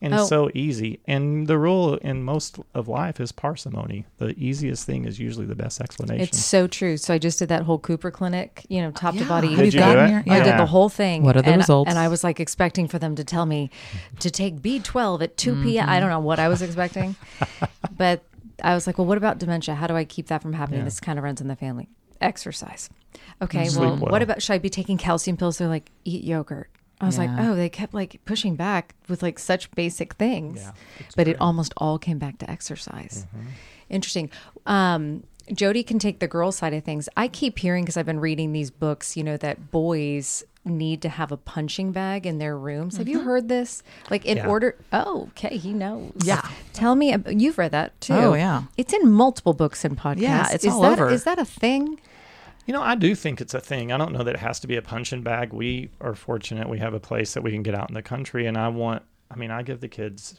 and 0.00 0.14
Oh. 0.14 0.24
so 0.24 0.50
easy. 0.54 1.00
And 1.06 1.46
the 1.46 1.58
rule 1.58 1.94
in 1.94 2.22
most 2.22 2.58
of 2.74 2.88
life 2.88 3.20
is 3.20 3.32
parsimony. 3.32 4.06
The 4.18 4.38
easiest 4.38 4.86
thing 4.86 5.04
is 5.04 5.18
usually 5.18 5.46
the 5.46 5.56
best 5.56 5.80
explanation. 5.80 6.22
It's 6.22 6.38
so 6.38 6.66
true. 6.66 6.96
So 6.96 7.14
I 7.14 7.18
just 7.18 7.38
did 7.38 7.48
that 7.48 7.62
whole 7.62 7.78
Cooper 7.78 8.10
clinic, 8.10 8.64
you 8.68 8.80
know, 8.80 8.90
top 8.90 9.16
to 9.16 9.24
body. 9.24 9.48
Have 9.48 9.56
Did 9.58 9.60
you 9.60 9.66
you 9.66 9.70
do 9.72 9.78
gotten 9.78 10.14
it? 10.14 10.26
your- 10.26 10.36
I 10.36 10.40
did 10.42 10.58
the 10.58 10.66
whole 10.66 10.88
thing. 10.88 11.22
What 11.22 11.36
are 11.36 11.42
the 11.42 11.50
and, 11.50 11.58
results? 11.58 11.88
And 11.88 11.98
I 11.98 12.08
was 12.08 12.22
like 12.22 12.38
expecting 12.38 12.86
for 12.86 12.98
them 12.98 13.16
to 13.16 13.24
tell 13.24 13.46
me 13.46 13.70
to 14.20 14.30
take 14.30 14.60
B12 14.60 15.22
at 15.22 15.36
2 15.36 15.62
p.m. 15.62 15.88
I 15.88 15.92
mm-hmm. 15.92 16.00
don't 16.00 16.10
know 16.10 16.20
what 16.20 16.38
I 16.38 16.48
was 16.48 16.62
expecting. 16.62 17.16
but 17.96 18.22
I 18.62 18.74
was 18.74 18.86
like, 18.86 18.98
well, 18.98 19.06
what 19.06 19.18
about 19.18 19.38
dementia? 19.38 19.74
How 19.74 19.86
do 19.86 19.94
I 19.94 20.04
keep 20.04 20.28
that 20.28 20.42
from 20.42 20.52
happening? 20.52 20.80
Yeah. 20.80 20.84
This 20.84 21.00
kind 21.00 21.18
of 21.18 21.24
runs 21.24 21.40
in 21.40 21.48
the 21.48 21.56
family. 21.56 21.88
Exercise. 22.20 22.90
Okay, 23.40 23.68
Sleep 23.68 23.80
well, 23.80 23.96
well. 23.96 24.10
what 24.10 24.22
about 24.22 24.42
should 24.42 24.54
I 24.54 24.58
be 24.58 24.70
taking 24.70 24.98
calcium 24.98 25.36
pills? 25.36 25.58
They're 25.58 25.68
like, 25.68 25.90
eat 26.04 26.24
yogurt. 26.24 26.70
I 27.00 27.06
was 27.06 27.16
like, 27.18 27.30
oh, 27.38 27.54
they 27.54 27.68
kept 27.68 27.94
like 27.94 28.20
pushing 28.24 28.56
back 28.56 28.94
with 29.08 29.22
like 29.22 29.38
such 29.38 29.70
basic 29.72 30.14
things. 30.14 30.60
Yeah, 30.60 30.72
but 31.16 31.28
it 31.28 31.40
almost 31.40 31.72
all 31.76 31.98
came 31.98 32.18
back 32.18 32.38
to 32.38 32.50
exercise. 32.50 33.26
Mm-hmm. 33.34 33.46
Interesting. 33.90 34.30
Um, 34.66 35.22
Jody 35.52 35.82
can 35.82 35.98
take 35.98 36.18
the 36.18 36.28
girl 36.28 36.52
side 36.52 36.74
of 36.74 36.84
things. 36.84 37.08
I 37.16 37.28
keep 37.28 37.58
hearing 37.58 37.84
because 37.84 37.96
I've 37.96 38.04
been 38.06 38.20
reading 38.20 38.52
these 38.52 38.70
books, 38.70 39.16
you 39.16 39.24
know, 39.24 39.36
that 39.38 39.70
boys 39.70 40.44
need 40.64 41.00
to 41.02 41.08
have 41.08 41.32
a 41.32 41.36
punching 41.38 41.92
bag 41.92 42.26
in 42.26 42.38
their 42.38 42.58
rooms. 42.58 42.98
Have 42.98 43.08
you 43.08 43.20
heard 43.22 43.48
this? 43.48 43.82
Like 44.10 44.26
in 44.26 44.38
Yeah. 44.38 44.48
order. 44.48 44.76
Oh, 44.92 45.28
okay, 45.30 45.56
he 45.56 45.72
knows. 45.72 46.12
Yeah. 46.22 46.46
Tell 46.74 46.94
me. 46.94 47.16
You've 47.28 47.56
read 47.56 47.70
that 47.70 47.98
too. 48.00 48.12
Oh, 48.12 48.34
yeah. 48.34 48.64
It's 48.76 48.92
in 48.92 49.10
multiple 49.10 49.54
books 49.54 49.84
and 49.84 49.96
podcasts. 49.96 50.20
Yeah, 50.20 50.48
it's 50.52 50.64
is 50.64 50.72
all 50.72 50.82
that, 50.82 51.00
over. 51.00 51.10
Is 51.10 51.24
that 51.24 51.38
a 51.38 51.44
thing? 51.46 51.98
You 52.68 52.74
know, 52.74 52.82
I 52.82 52.96
do 52.96 53.14
think 53.14 53.40
it's 53.40 53.54
a 53.54 53.60
thing. 53.60 53.92
I 53.92 53.96
don't 53.96 54.12
know 54.12 54.22
that 54.22 54.34
it 54.34 54.40
has 54.40 54.60
to 54.60 54.66
be 54.66 54.76
a 54.76 54.82
punching 54.82 55.22
bag. 55.22 55.54
We 55.54 55.88
are 56.02 56.14
fortunate 56.14 56.68
we 56.68 56.78
have 56.80 56.92
a 56.92 57.00
place 57.00 57.32
that 57.32 57.42
we 57.42 57.50
can 57.50 57.62
get 57.62 57.74
out 57.74 57.88
in 57.88 57.94
the 57.94 58.02
country, 58.02 58.46
and 58.46 58.58
I 58.58 58.68
want. 58.68 59.02
I 59.30 59.36
mean, 59.36 59.50
I 59.50 59.62
give 59.62 59.80
the 59.80 59.88
kids 59.88 60.36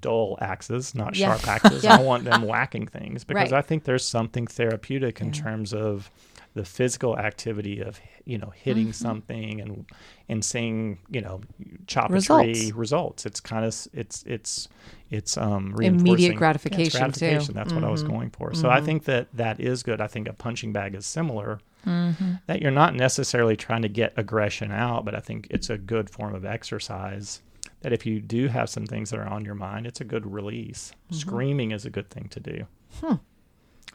dull 0.00 0.38
axes, 0.40 0.94
not 0.94 1.16
Yeah. 1.16 1.36
sharp 1.36 1.48
axes. 1.48 1.82
Yeah. 1.84 1.96
I 1.96 2.02
want 2.02 2.22
them 2.24 2.42
whacking 2.42 2.86
things 2.86 3.24
because 3.24 3.50
Right. 3.50 3.58
I 3.58 3.62
think 3.62 3.82
there's 3.82 4.06
something 4.06 4.46
therapeutic 4.46 5.20
in 5.20 5.32
terms 5.32 5.74
of 5.74 6.08
the 6.54 6.64
physical 6.64 7.16
activity 7.18 7.80
of 7.80 8.00
you 8.24 8.38
know 8.38 8.52
hitting 8.54 8.88
Mm-hmm. 8.88 8.92
something 8.92 9.60
and 9.60 9.86
and 10.28 10.44
seeing 10.44 10.98
you 11.10 11.20
know 11.20 11.40
chop 11.86 12.10
a 12.10 12.20
tree 12.20 12.72
results. 12.74 13.26
It's 13.26 13.40
kind 13.40 13.64
of 13.64 13.74
it's 13.92 14.22
it's 14.26 14.68
it's 15.10 15.36
um 15.36 15.74
Immediate 15.80 16.20
Yeah, 16.20 16.28
it's 16.30 16.38
gratification, 16.38 16.90
too. 16.92 16.98
gratification. 16.98 17.54
That's 17.54 17.72
what 17.72 17.84
I 17.84 17.90
was 17.90 18.02
mm-hmm. 18.02 18.12
going 18.12 18.30
for. 18.30 18.54
So 18.54 18.68
I 18.68 18.76
mm-hmm. 18.76 18.86
think 18.86 19.04
that 19.04 19.28
that 19.34 19.60
is 19.60 19.82
good. 19.82 20.00
I 20.00 20.06
think 20.06 20.28
a 20.28 20.32
punching 20.32 20.72
bag 20.72 20.94
is 20.94 21.06
similar. 21.06 21.60
Mm-hmm. 21.86 22.34
That 22.46 22.60
you're 22.60 22.70
not 22.70 22.94
necessarily 22.94 23.56
trying 23.56 23.82
to 23.82 23.88
get 23.88 24.12
aggression 24.16 24.70
out, 24.70 25.04
but 25.04 25.14
I 25.14 25.20
think 25.20 25.46
it's 25.50 25.70
a 25.70 25.78
good 25.78 26.10
form 26.10 26.34
of 26.34 26.44
exercise. 26.44 27.42
That 27.82 27.92
if 27.92 28.04
you 28.04 28.20
do 28.20 28.48
have 28.48 28.68
some 28.68 28.84
things 28.86 29.10
that 29.10 29.18
are 29.18 29.28
on 29.28 29.44
your 29.44 29.54
mind, 29.54 29.86
it's 29.86 30.00
a 30.00 30.04
good 30.04 30.30
release. 30.30 30.92
Screaming 31.10 31.70
is 31.70 31.86
a 31.86 31.90
good 31.90 32.10
thing 32.10 32.28
to 32.28 32.40
do. 32.40 32.66
Hmm. 33.00 33.14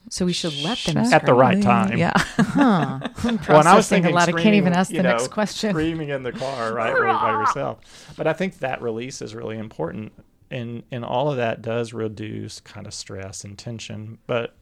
So 0.10 0.26
we 0.26 0.34
should 0.34 0.54
let 0.63 0.78
them 0.80 1.04
Shut 1.04 1.13
At 1.13 1.26
the 1.26 1.34
right 1.34 1.62
time. 1.62 1.98
Yeah. 1.98 2.13
Huh. 2.38 3.00
I'm 3.24 3.39
Well, 3.50 3.60
and 3.60 3.68
I 3.68 3.76
was 3.76 3.88
thinking 3.89 4.12
a 4.12 4.15
lot. 4.15 4.30
I 4.30 4.32
can't 4.32 4.56
even 4.56 4.74
ask 4.74 4.89
the 4.91 4.98
know, 5.04 5.10
next 5.10 5.30
question. 5.30 5.72
Screaming 5.72 6.10
in 6.10 6.24
the 6.24 6.32
car, 6.32 6.74
right, 6.74 6.94
or 6.94 7.06
by 7.06 7.32
yourself. 7.41 8.13
But 8.15 8.28
I 8.28 8.34
think 8.34 8.60
that 8.60 8.82
release 8.82 9.22
is 9.22 9.36
really 9.36 9.58
important, 9.58 10.13
and 10.52 10.84
and 10.91 11.04
all 11.04 11.30
of 11.30 11.38
that 11.38 11.62
does 11.62 11.91
reduce 11.94 12.60
kind 12.62 12.88
of 12.88 12.94
stress 12.94 13.44
and 13.44 13.58
tension. 13.58 14.20
But 14.28 14.56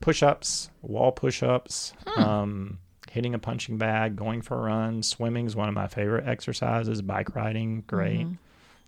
push-ups, 0.00 0.70
wall 0.82 1.12
push-ups, 1.12 1.92
Hmm. 2.06 2.22
um, 2.22 2.78
hitting 3.10 3.34
a 3.34 3.38
punching 3.38 3.78
bag, 3.78 4.16
going 4.16 4.42
for 4.42 4.56
a 4.58 4.60
run, 4.62 5.02
swimming 5.02 5.46
is 5.46 5.56
one 5.56 5.68
of 5.68 5.74
my 5.74 5.86
favorite 5.88 6.26
exercises. 6.26 7.00
Bike 7.02 7.34
riding, 7.34 7.82
great. 7.86 8.20
Mm-hmm. 8.26 8.34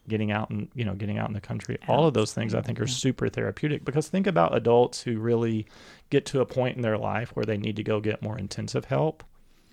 Getting 0.08 0.32
out 0.32 0.50
and 0.50 0.68
you 0.74 0.84
know 0.84 0.94
getting 0.94 1.16
out 1.18 1.28
in 1.28 1.34
the 1.34 1.40
country, 1.40 1.78
all 1.86 2.06
of 2.08 2.14
those 2.14 2.32
things 2.34 2.54
I 2.54 2.60
think 2.60 2.80
are 2.80 2.86
super 2.88 3.28
therapeutic 3.28 3.84
because 3.84 4.08
think 4.08 4.26
about 4.26 4.54
adults 4.56 5.00
who 5.02 5.18
really 5.18 5.66
get 6.10 6.26
to 6.26 6.40
a 6.40 6.46
point 6.46 6.74
in 6.76 6.82
their 6.82 6.98
life 6.98 7.30
where 7.36 7.44
they 7.44 7.56
need 7.56 7.76
to 7.76 7.84
go 7.84 8.00
get 8.00 8.20
more 8.20 8.36
intensive 8.36 8.86
help 8.86 9.22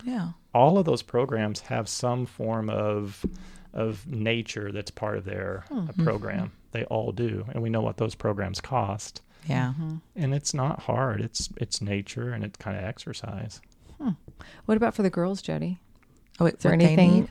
Yeah. 0.04 0.34
all 0.54 0.78
of 0.78 0.86
those 0.86 1.02
programs 1.02 1.62
have 1.62 1.89
some 1.89 2.28
form 2.28 2.70
of 2.70 3.26
of 3.74 4.06
nature 4.08 4.72
that's 4.72 4.92
part 4.92 5.18
of 5.18 5.26
their 5.26 5.65
uh, 5.72 5.88
program. 6.04 6.52
They 6.74 6.84
all 6.86 7.12
do, 7.12 7.46
and 7.52 7.63
we 7.63 7.70
know 7.72 7.82
what 7.82 7.98
those 7.98 8.13
programs 8.13 8.62
cost. 8.62 9.22
Yeah. 9.48 9.74
And 10.15 10.34
it's 10.36 10.54
not 10.54 10.82
hard. 10.82 11.22
It's 11.22 11.50
it's 11.58 11.82
nature 11.82 12.32
and 12.34 12.44
it's 12.44 12.58
kind 12.58 12.78
of 12.78 12.84
exercise. 12.84 13.62
What 14.65 14.78
about 14.78 14.94
for 14.94 15.02
the 15.02 15.10
girls, 15.10 15.42
Jody? 15.42 15.80
Oh, 16.39 16.46
wait, 16.46 16.54
Is 16.56 16.60
there 16.62 16.72
anything- 16.74 17.12
need? 17.13 17.30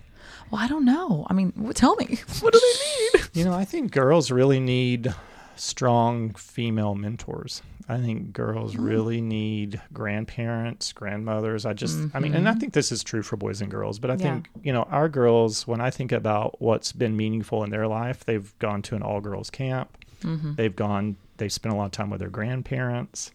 Well, 0.50 0.60
I 0.60 0.68
don't 0.68 0.84
know. 0.84 1.26
I 1.28 1.32
mean, 1.34 1.52
tell 1.74 1.96
me. 1.96 2.18
What 2.40 2.52
do 2.52 2.60
they 2.60 3.18
need? 3.18 3.24
You 3.34 3.44
know, 3.44 3.54
I 3.54 3.64
think 3.64 3.92
girls 3.92 4.30
really 4.30 4.58
need 4.58 5.14
strong 5.56 6.34
female 6.34 6.94
mentors. 6.94 7.62
I 7.88 7.98
think 7.98 8.32
girls 8.32 8.76
really 8.76 9.20
need 9.20 9.80
grandparents, 9.92 10.92
grandmothers. 10.92 11.64
I 11.64 11.72
just, 11.72 11.98
I 12.14 12.18
mean, 12.20 12.34
and 12.34 12.46
I 12.46 12.50
mm-hmm. 12.52 12.60
think 12.60 12.72
this 12.74 12.92
is 12.92 13.02
true 13.02 13.22
for 13.22 13.36
boys 13.36 13.60
and 13.62 13.70
girls, 13.70 13.98
but 13.98 14.10
I 14.10 14.14
Yeah. 14.14 14.18
think, 14.18 14.50
you 14.62 14.72
know, 14.72 14.82
our 14.84 15.08
girls, 15.08 15.66
when 15.66 15.80
I 15.80 15.90
think 15.90 16.12
about 16.12 16.60
what's 16.60 16.92
been 16.92 17.16
meaningful 17.16 17.64
in 17.64 17.70
their 17.70 17.86
life, 17.86 18.24
they've 18.24 18.52
gone 18.58 18.82
to 18.82 18.96
an 18.96 19.02
all 19.02 19.20
girls 19.20 19.48
camp. 19.50 19.96
Mm-hmm. 20.22 20.54
They've 20.56 20.74
gone, 20.74 21.16
they've 21.38 21.52
spent 21.52 21.74
a 21.74 21.78
lot 21.78 21.86
of 21.86 21.92
time 21.92 22.10
with 22.10 22.20
their 22.20 22.28
grandparents. 22.28 23.30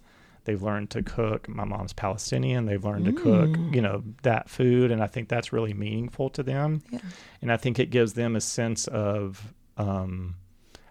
They've 0.45 0.61
learned 0.61 0.89
to 0.91 1.01
cook. 1.03 1.47
My 1.47 1.63
mom's 1.63 1.93
Palestinian. 1.93 2.65
They've 2.65 2.83
learned 2.83 3.05
to 3.05 3.13
cook, 3.13 3.55
you 3.73 3.81
know, 3.81 4.03
that 4.23 4.49
food. 4.49 4.91
And 4.91 5.01
I 5.01 5.07
think 5.07 5.29
that's 5.29 5.53
really 5.53 5.73
meaningful 5.73 6.29
to 6.31 6.43
them. 6.43 6.81
Yeah. 6.91 6.99
And 7.41 7.51
I 7.51 7.57
think 7.57 7.79
it 7.79 7.89
gives 7.91 8.13
them 8.13 8.35
a 8.35 8.41
sense 8.41 8.87
of, 8.87 9.53
um, 9.77 10.35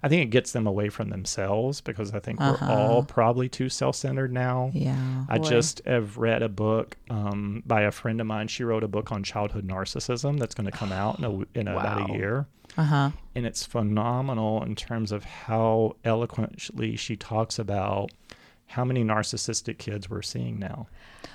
I 0.03 0.09
think 0.09 0.23
it 0.23 0.31
gets 0.31 0.51
them 0.53 0.67
away 0.67 0.89
from 0.89 1.11
themselves 1.11 1.81
because 1.81 2.13
I 2.13 2.19
think 2.19 2.41
Uh-huh. 2.41 2.67
we're 2.67 2.75
all 2.75 3.03
probably 3.05 3.49
too 3.49 3.69
self 3.69 3.95
centered 3.95 4.33
now. 4.33 4.71
Yeah. 4.75 5.25
I 5.29 5.39
Boy. 5.39 5.49
just 5.49 5.81
have 5.87 6.17
read 6.17 6.43
a 6.43 6.49
book 6.49 6.97
um, 7.11 7.63
by 7.67 7.83
a 7.83 7.91
friend 7.93 8.21
of 8.21 8.27
mine. 8.27 8.49
She 8.49 8.65
wrote 8.65 8.83
a 8.83 8.89
book 8.89 9.13
on 9.13 9.23
childhood 9.23 9.69
narcissism 9.69 10.39
that's 10.39 10.55
going 10.55 10.69
to 10.71 10.77
come 10.77 10.93
out 10.93 11.19
in, 11.19 11.25
a, 11.25 11.59
in 11.61 11.69
about 11.69 12.01
Wow. 12.01 12.07
a 12.09 12.17
year. 12.17 12.47
Uh 12.77 12.85
huh. 12.85 13.11
And 13.35 13.45
it's 13.47 13.65
phenomenal 13.67 14.63
in 14.65 14.75
terms 14.75 15.13
of 15.13 15.25
how 15.25 15.97
eloquently 16.05 16.97
she 16.97 17.17
talks 17.17 17.59
about 17.59 18.11
how 18.73 18.85
many 18.85 19.05
narcissistic 19.05 19.79
kids 19.79 20.11
we're 20.11 20.23
seeing 20.23 20.59
now. 20.59 20.87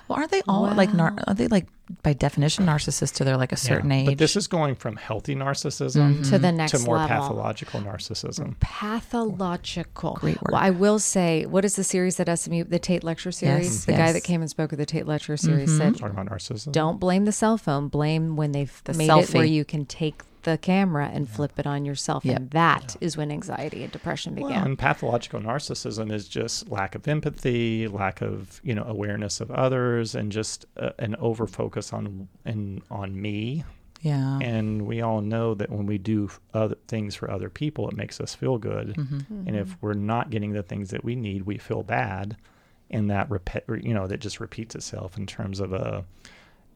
Well, 0.06 0.18
aren't 0.18 0.30
they 0.30 0.42
all 0.48 0.62
like 0.74 0.92
nar- 0.94 1.14
are 1.26 1.34
they 1.34 1.48
like 1.48 1.66
by 2.02 2.12
definition 2.14 2.64
narcissists 2.66 3.14
to 3.16 3.24
their 3.24 3.36
like 3.36 3.52
a 3.52 3.56
certain 3.56 3.90
Yeah. 3.90 3.96
age? 3.96 4.02
Mm-hmm. 4.02 4.10
But 4.12 4.18
this 4.18 4.36
is 4.36 4.46
going 4.46 4.74
from 4.74 4.96
healthy 4.96 5.34
narcissism 5.34 6.28
To 6.30 6.38
the 6.38 6.50
next 6.52 6.72
to 6.72 6.78
more 6.80 6.96
level. 6.96 7.08
pathological 7.16 7.80
narcissism. 7.80 8.58
Pathological. 8.60 10.14
Great 10.20 10.38
Well, 10.42 10.60
I 10.60 10.70
will 10.70 10.98
say, 10.98 11.44
what 11.46 11.64
is 11.64 11.76
the 11.76 11.84
series 11.84 12.16
that 12.16 12.28
SMU, 12.38 12.64
the 12.64 12.78
Tate 12.78 13.04
Lecture 13.04 13.32
series? 13.32 13.66
Yes, 13.66 13.84
the 13.84 13.92
guy 13.92 14.12
that 14.12 14.22
came 14.24 14.40
and 14.40 14.48
spoke 14.50 14.72
at 14.72 14.78
the 14.78 14.86
Tate 14.86 15.06
Lecture 15.06 15.36
series 15.36 15.76
said, 15.76 15.96
Talking 15.98 16.18
about 16.18 16.26
narcissism. 16.26 16.72
don't 16.72 16.98
blame 17.00 17.24
the 17.24 17.32
cell 17.32 17.58
phone, 17.58 17.88
blame 17.88 18.36
when 18.36 18.52
they've 18.52 18.80
The 18.84 18.94
made 18.94 19.10
it 19.10 19.34
where 19.34 19.44
you 19.44 19.64
can 19.64 19.84
take 19.86 20.22
the 20.50 20.58
camera 20.58 21.10
and 21.12 21.28
flip 21.28 21.52
it 21.58 21.66
on 21.66 21.84
yourself. 21.84 22.24
Yep. 22.24 22.36
And 22.36 22.50
that 22.50 22.96
is 23.00 23.16
when 23.16 23.30
anxiety 23.30 23.82
and 23.82 23.92
depression 23.92 24.34
Well, 24.34 24.48
began. 24.48 24.64
and 24.66 24.78
pathological 24.78 25.40
narcissism 25.40 26.12
is 26.12 26.28
just 26.28 26.68
lack 26.70 26.94
of 26.94 27.06
empathy, 27.06 27.86
lack 27.88 28.20
of 28.22 28.60
you 28.64 28.74
know 28.74 28.84
awareness 28.84 29.40
of 29.40 29.50
others, 29.50 30.14
and 30.14 30.32
just 30.32 30.66
uh, 30.76 30.90
an 30.98 31.16
over 31.16 31.46
focus 31.46 31.92
on 31.92 32.28
and 32.44 32.82
on 32.90 33.20
me. 33.20 33.64
yeah. 34.00 34.38
And 34.40 34.82
we 34.86 35.00
all 35.02 35.20
know 35.20 35.54
that 35.54 35.70
when 35.70 35.86
we 35.86 35.98
do 35.98 36.30
other 36.54 36.76
things 36.86 37.14
for 37.14 37.30
other 37.30 37.50
people, 37.50 37.88
it 37.88 37.96
makes 37.96 38.20
us 38.20 38.34
feel 38.34 38.56
good. 38.58 38.94
Mm-hmm. 38.96 39.48
And 39.48 39.56
if 39.56 39.76
we're 39.80 39.94
not 39.94 40.30
getting 40.30 40.52
the 40.52 40.62
things 40.62 40.90
that 40.90 41.04
we 41.04 41.14
need, 41.16 41.42
we 41.42 41.58
feel 41.58 41.82
bad, 41.82 42.36
and 42.90 43.10
that 43.10 43.28
repeat, 43.30 43.64
you 43.82 43.92
know, 43.94 44.06
that 44.06 44.20
just 44.20 44.40
repeats 44.40 44.74
itself 44.74 45.16
in 45.18 45.26
terms 45.26 45.60
of 45.60 45.72
a. 45.72 46.04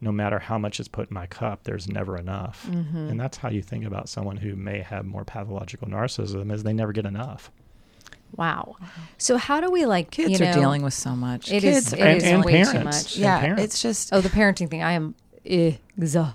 No 0.02 0.12
matter 0.12 0.38
how 0.40 0.58
much 0.58 0.80
is 0.80 0.88
put 0.88 1.08
in 1.10 1.14
my 1.14 1.26
cup, 1.26 1.62
there's 1.64 1.88
never 1.88 2.18
enough, 2.18 2.66
Mm-hmm. 2.68 2.96
and 3.10 3.18
that's 3.20 3.36
how 3.38 3.48
you 3.48 3.62
think 3.62 3.84
about 3.86 4.08
someone 4.08 4.36
who 4.36 4.56
may 4.56 4.80
have 4.80 5.06
more 5.06 5.24
pathological 5.24 5.88
narcissism 5.88 6.52
is 6.52 6.62
they 6.64 6.72
never 6.74 6.92
get 6.92 7.06
enough. 7.06 7.50
Wow. 8.36 8.76
So 9.18 9.36
how 9.36 9.60
do 9.60 9.70
we 9.70 9.84
like 9.86 10.10
Kids 10.10 10.40
you 10.40 10.46
are 10.46 10.48
know, 10.50 10.54
dealing 10.60 10.82
with 10.82 10.94
so 10.94 11.10
much. 11.14 11.52
It 11.52 11.60
Kids 11.60 11.88
is- 11.88 11.92
it 11.92 12.00
and, 12.00 12.16
is 12.18 12.24
and 12.24 12.44
way 12.44 12.64
too 12.64 12.70
parents. 12.72 13.04
much. 13.04 13.16
yeah, 13.16 13.56
it's 13.58 13.80
just 13.80 14.12
Oh, 14.12 14.20
the 14.20 14.28
parenting 14.30 14.68
thing. 14.70 14.82
I 14.82 14.92
am 14.92 15.14
exhausted. 15.44 16.34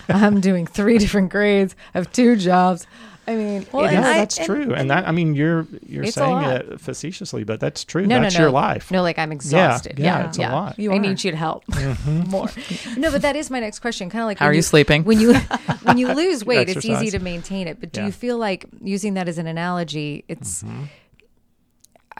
I'm 0.08 0.40
doing 0.40 0.66
three 0.66 0.98
different 0.98 1.30
grades. 1.30 1.74
I 1.94 1.98
have 1.98 2.10
two 2.12 2.36
jobs. 2.36 2.86
I 3.28 3.34
mean, 3.36 3.66
Well, 3.72 3.84
it 3.84 3.88
and 3.94 4.02
yeah, 4.04 4.10
I- 4.10 4.18
that's 4.18 4.38
and- 4.38 4.46
true, 4.46 4.72
and, 4.74 4.90
that 4.90 5.06
I 5.06 5.12
mean 5.12 5.34
you're 5.34 5.66
you're 5.86 6.06
saying 6.06 6.38
it 6.44 6.80
facetiously, 6.80 7.44
but 7.44 7.60
that's 7.60 7.84
true. 7.84 8.06
no, 8.06 8.20
that's 8.22 8.34
no, 8.34 8.38
no. 8.40 8.44
your 8.46 8.50
life. 8.52 8.90
No, 8.90 9.02
like 9.02 9.18
I'm 9.18 9.32
exhausted. 9.32 9.98
yeah, 9.98 10.20
Yeah, 10.20 10.26
it's 10.28 10.38
a 10.38 10.42
lot. 10.42 10.78
You 10.78 10.92
I 10.92 10.96
are. 10.96 10.98
need 10.98 11.22
you 11.22 11.30
to 11.32 11.36
help 11.36 11.64
more. 12.06 12.48
No, 12.96 13.10
but 13.10 13.20
that 13.22 13.36
is 13.36 13.50
my 13.50 13.60
next 13.60 13.80
question. 13.80 14.08
Kind 14.08 14.22
of 14.22 14.26
like 14.26 14.38
How 14.38 14.46
are 14.46 14.54
you 14.54 14.62
sleeping? 14.62 15.04
When 15.04 15.20
you 15.20 15.34
when 15.82 15.98
you 15.98 16.08
lose 16.14 16.44
weight, 16.44 16.70
it's 16.70 16.84
easy 16.86 17.10
to 17.10 17.18
maintain 17.18 17.68
it. 17.68 17.78
But 17.80 17.92
do 17.92 18.00
Yeah. 18.00 18.06
you 18.06 18.12
feel 18.12 18.38
like 18.38 18.64
using 18.82 19.12
that 19.14 19.28
as 19.28 19.36
an 19.38 19.46
analogy? 19.46 20.24
It's 20.28 20.62
Mm-hmm. 20.62 20.84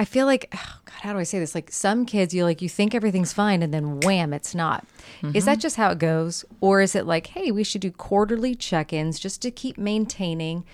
I 0.01 0.05
feel 0.05 0.27
like 0.27 0.49
oh 0.55 0.77
God, 0.85 0.95
how 1.01 1.13
do 1.13 1.19
I 1.19 1.25
say 1.25 1.41
this? 1.41 1.55
Like 1.57 1.73
some 1.73 2.07
kids, 2.07 2.33
you 2.33 2.45
like 2.45 2.63
you 2.63 2.69
think 2.69 2.95
everything's 2.95 3.33
fine, 3.33 3.63
and 3.65 3.75
then 3.75 3.99
wham, 4.01 4.33
it's 4.33 4.55
not. 4.55 4.85
Is 4.85 5.29
Mm-hmm. 5.33 5.47
that 5.47 5.59
just 5.59 5.75
how 5.77 5.91
it 5.91 5.99
goes, 5.99 6.45
or 6.61 6.81
is 6.81 6.95
it 6.95 7.05
like, 7.05 7.29
hey, 7.29 7.51
we 7.51 7.65
should 7.65 7.81
do 7.81 7.91
quarterly 7.91 8.55
check-ins 8.55 9.19
just 9.19 9.43
to 9.43 9.51
keep 9.51 9.77
maintaining? 9.77 10.65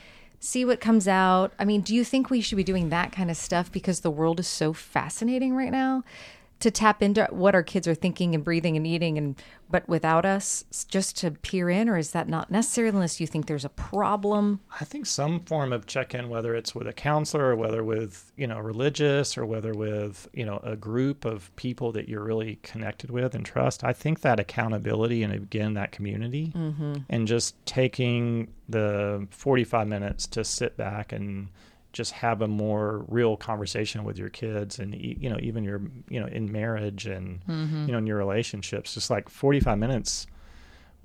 See 0.44 0.66
what 0.66 0.78
comes 0.78 1.08
out. 1.08 1.54
I 1.58 1.64
mean, 1.64 1.80
do 1.80 1.94
you 1.94 2.04
think 2.04 2.28
we 2.28 2.42
should 2.42 2.56
be 2.56 2.64
doing 2.64 2.90
that 2.90 3.12
kind 3.12 3.30
of 3.30 3.36
stuff 3.38 3.72
because 3.72 4.00
the 4.00 4.10
world 4.10 4.38
is 4.38 4.46
so 4.46 4.74
fascinating 4.74 5.56
right 5.56 5.72
now? 5.72 6.04
To 6.64 6.70
tap 6.70 7.02
into 7.02 7.28
what 7.30 7.54
our 7.54 7.62
kids 7.62 7.86
are 7.86 7.94
thinking 7.94 8.34
and 8.34 8.42
breathing 8.42 8.74
and 8.74 8.86
eating, 8.86 9.18
and 9.18 9.36
but 9.68 9.86
without 9.86 10.24
us, 10.24 10.64
just 10.88 11.14
to 11.18 11.32
peer 11.32 11.68
in, 11.68 11.90
or 11.90 11.98
is 11.98 12.12
that 12.12 12.26
not 12.26 12.50
necessary 12.50 12.88
unless 12.88 13.20
you 13.20 13.26
think 13.26 13.44
there's 13.44 13.66
a 13.66 13.68
problem? 13.68 14.60
I 14.80 14.86
think 14.86 15.04
some 15.04 15.40
form 15.40 15.74
of 15.74 15.84
check-in, 15.84 16.30
whether 16.30 16.54
it's 16.54 16.74
with 16.74 16.86
a 16.86 16.94
counselor 16.94 17.50
or 17.50 17.56
whether 17.56 17.84
with 17.84 18.32
you 18.38 18.46
know 18.46 18.58
religious 18.60 19.36
or 19.36 19.44
whether 19.44 19.74
with 19.74 20.26
you 20.32 20.46
know 20.46 20.58
a 20.62 20.74
group 20.74 21.26
of 21.26 21.54
people 21.56 21.92
that 21.92 22.08
you're 22.08 22.24
really 22.24 22.58
connected 22.62 23.10
with 23.10 23.34
and 23.34 23.44
trust. 23.44 23.84
I 23.84 23.92
think 23.92 24.22
that 24.22 24.40
accountability 24.40 25.22
and 25.22 25.34
again 25.34 25.74
that 25.74 25.92
community 25.92 26.50
mm-hmm. 26.56 26.94
and 27.10 27.28
just 27.28 27.54
taking 27.66 28.54
the 28.70 29.28
45 29.28 29.86
minutes 29.86 30.26
to 30.28 30.44
sit 30.44 30.78
back 30.78 31.12
and 31.12 31.48
just 31.94 32.12
have 32.12 32.42
a 32.42 32.48
more 32.48 33.04
real 33.08 33.36
conversation 33.36 34.04
with 34.04 34.18
your 34.18 34.28
kids 34.28 34.78
and 34.78 34.94
you 34.94 35.30
know 35.30 35.38
even 35.40 35.64
your 35.64 35.80
you 36.10 36.20
know 36.20 36.26
in 36.26 36.52
marriage 36.52 37.06
and 37.06 37.40
mm-hmm. 37.46 37.86
you 37.86 37.92
know 37.92 37.98
in 37.98 38.06
your 38.06 38.18
relationships 38.18 38.94
just 38.94 39.08
like 39.08 39.28
45 39.28 39.78
minutes 39.78 40.26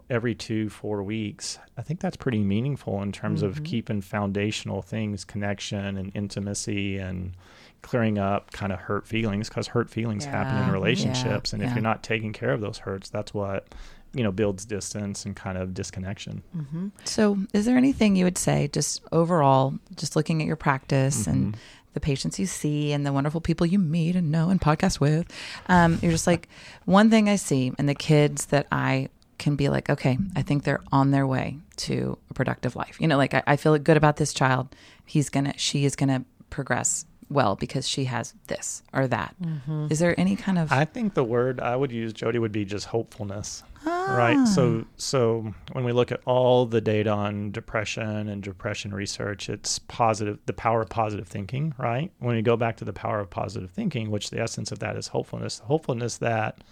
every 0.09 0.33
two 0.33 0.69
four 0.69 1.03
weeks 1.03 1.59
i 1.77 1.81
think 1.83 1.99
that's 1.99 2.17
pretty 2.17 2.39
meaningful 2.39 3.01
in 3.03 3.11
terms 3.11 3.43
of 3.43 3.55
mm-hmm. 3.55 3.63
keeping 3.63 4.01
foundational 4.01 4.81
things 4.81 5.23
connection 5.23 5.97
and 5.97 6.11
intimacy 6.15 6.97
and 6.97 7.33
clearing 7.81 8.17
up 8.17 8.51
kind 8.51 8.73
of 8.73 8.79
hurt 8.79 9.07
feelings 9.07 9.47
because 9.47 9.67
hurt 9.67 9.89
feelings 9.89 10.25
happen 10.25 10.55
Yeah, 10.55 10.63
in 10.63 10.67
yeah, 10.67 10.73
relationships 10.73 11.53
and 11.53 11.61
if 11.61 11.69
yeah. 11.69 11.75
you're 11.75 11.83
not 11.83 12.01
taking 12.01 12.33
care 12.33 12.51
of 12.51 12.61
those 12.61 12.79
hurts 12.79 13.09
that's 13.09 13.33
what 13.33 13.67
you 14.13 14.23
know 14.23 14.31
builds 14.31 14.65
distance 14.65 15.25
and 15.25 15.35
kind 15.35 15.57
of 15.57 15.73
disconnection 15.73 16.41
mm-hmm. 16.55 16.87
So, 17.05 17.37
is 17.53 17.65
there 17.65 17.77
anything 17.77 18.15
you 18.15 18.25
would 18.25 18.37
say, 18.37 18.69
just 18.71 19.01
overall, 19.11 19.73
just 19.95 20.15
looking 20.15 20.41
at 20.41 20.47
your 20.47 20.55
practice 20.55 21.27
and 21.27 21.53
mm-hmm. 21.53 21.61
the 21.93 21.99
patients 21.99 22.39
you 22.39 22.45
see 22.45 22.91
and 22.91 23.05
the 23.05 23.13
wonderful 23.13 23.41
people 23.41 23.65
you 23.65 23.79
meet 23.79 24.15
and 24.15 24.31
know 24.31 24.49
and 24.49 24.61
podcast 24.61 24.99
with? 24.99 25.31
Um, 25.67 25.99
you're 26.01 26.11
just 26.11 26.27
like, 26.27 26.47
one 26.85 27.09
thing 27.09 27.29
I 27.29 27.35
see 27.35 27.73
and 27.77 27.89
the 27.89 27.95
kids 27.95 28.47
that 28.47 28.67
I 28.71 29.09
can 29.37 29.55
be 29.55 29.69
like, 29.69 29.89
okay, 29.89 30.17
I 30.35 30.41
think 30.41 30.63
they're 30.63 30.83
on 30.91 31.11
their 31.11 31.25
way 31.25 31.57
to 31.77 32.17
a 32.29 32.33
productive 32.33 32.75
life. 32.75 32.99
You 32.99 33.07
know, 33.07 33.17
like 33.17 33.33
I, 33.33 33.43
I 33.47 33.55
feel 33.55 33.77
good 33.77 33.97
about 33.97 34.17
this 34.17 34.33
child. 34.33 34.75
He's 35.05 35.29
gonna, 35.29 35.53
she 35.57 35.85
is 35.85 35.95
gonna 35.95 36.25
progress 36.49 37.05
well 37.29 37.55
because 37.55 37.87
she 37.87 38.05
has 38.05 38.33
this 38.47 38.83
or 38.93 39.07
that. 39.07 39.35
Mm-hmm. 39.41 39.87
Is 39.89 39.99
there 39.99 40.19
any 40.19 40.35
kind 40.35 40.59
of 40.59 40.71
I 40.71 40.85
think 40.85 41.13
the 41.13 41.23
word 41.23 41.59
I 41.59 41.75
would 41.75 41.91
use, 41.91 42.13
Jody, 42.13 42.39
would 42.39 42.51
be 42.51 42.65
just 42.65 42.87
hopefulness. 42.87 43.63
Right. 43.85 44.47
So 44.47 44.83
ah. 44.85 44.93
so 44.97 45.53
when 45.71 45.83
we 45.83 45.91
look 45.91 46.11
at 46.11 46.21
all 46.25 46.65
the 46.65 46.81
data 46.81 47.11
on 47.11 47.51
depression 47.51 48.27
and 48.29 48.41
depression 48.43 48.93
research, 48.93 49.49
it's 49.49 49.79
positive 49.79 50.39
the 50.45 50.53
power 50.53 50.81
of 50.81 50.89
positive 50.89 51.27
thinking, 51.27 51.73
right? 51.77 52.11
When 52.19 52.35
we 52.35 52.41
go 52.41 52.57
back 52.57 52.77
to 52.77 52.85
the 52.85 52.93
power 52.93 53.19
of 53.19 53.29
positive 53.29 53.71
thinking, 53.71 54.11
which 54.11 54.29
the 54.29 54.41
essence 54.41 54.71
of 54.71 54.79
that 54.79 54.95
is 54.95 55.07
hopefulness, 55.07 55.59
hopefulness 55.59 56.17
that 56.17 56.63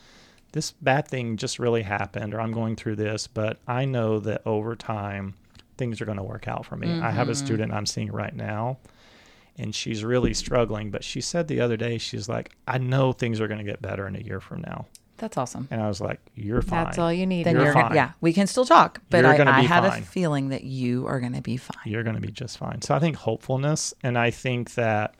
this 0.53 0.71
bad 0.71 1.07
thing 1.07 1.37
just 1.37 1.59
really 1.59 1.83
happened 1.83 2.33
or 2.33 2.41
I'm 2.41 2.51
going 2.53 2.75
through 2.75 2.95
this, 2.95 3.27
but 3.27 3.59
I 3.67 3.85
know 3.85 4.19
that 4.19 4.41
over 4.45 4.75
time 4.75 5.35
things 5.77 6.01
are 6.01 6.05
going 6.05 6.17
to 6.17 6.23
work 6.23 6.47
out 6.47 6.65
for 6.65 6.75
me. 6.75 6.99
I 6.99 7.11
have 7.11 7.29
a 7.29 7.33
mm-hmm. 7.33 7.45
student 7.45 7.73
I'm 7.73 7.85
seeing 7.85 8.11
right 8.11 8.35
now 8.35 8.77
and 9.57 9.73
she's 9.73 10.03
really 10.03 10.33
struggling. 10.33 10.91
But 10.91 11.03
she 11.03 11.21
said 11.21 11.47
the 11.47 11.61
other 11.61 11.77
day, 11.77 11.97
she's 11.97 12.29
like, 12.29 12.55
I 12.67 12.77
know 12.77 13.11
things 13.11 13.41
are 13.41 13.47
going 13.47 13.59
to 13.59 13.63
get 13.63 13.81
better 13.81 14.07
in 14.07 14.15
a 14.15 14.19
year 14.19 14.39
from 14.39 14.61
now. 14.61 14.85
That's 15.17 15.37
awesome. 15.37 15.67
And 15.71 15.81
I 15.81 15.87
was 15.87 16.01
like, 16.01 16.19
You're 16.35 16.61
fine. 16.61 16.85
That's 16.85 16.97
all 16.97 17.11
you 17.11 17.25
need. 17.25 17.45
Then 17.45 17.55
You're 17.55 17.65
you're, 17.65 17.73
fine. 17.73 17.95
yeah, 17.95 18.11
we 18.21 18.33
can 18.33 18.47
still 18.47 18.65
talk, 18.65 19.01
but 19.09 19.25
I, 19.25 19.37
I 19.43 19.61
have 19.61 19.85
fine. 19.85 20.01
a 20.01 20.05
feeling 20.05 20.49
that 20.49 20.63
you 20.63 21.05
are 21.07 21.19
going 21.19 21.33
to 21.33 21.41
be 21.41 21.57
fine. 21.57 21.77
You're 21.85 22.03
going 22.03 22.15
to 22.15 22.21
be 22.21 22.31
just 22.31 22.57
fine. 22.57 22.81
So 22.81 22.95
I 22.95 22.99
think 22.99 23.17
hopefulness. 23.17 23.93
And 24.03 24.17
I 24.17 24.31
think 24.31 24.75
that 24.75 25.15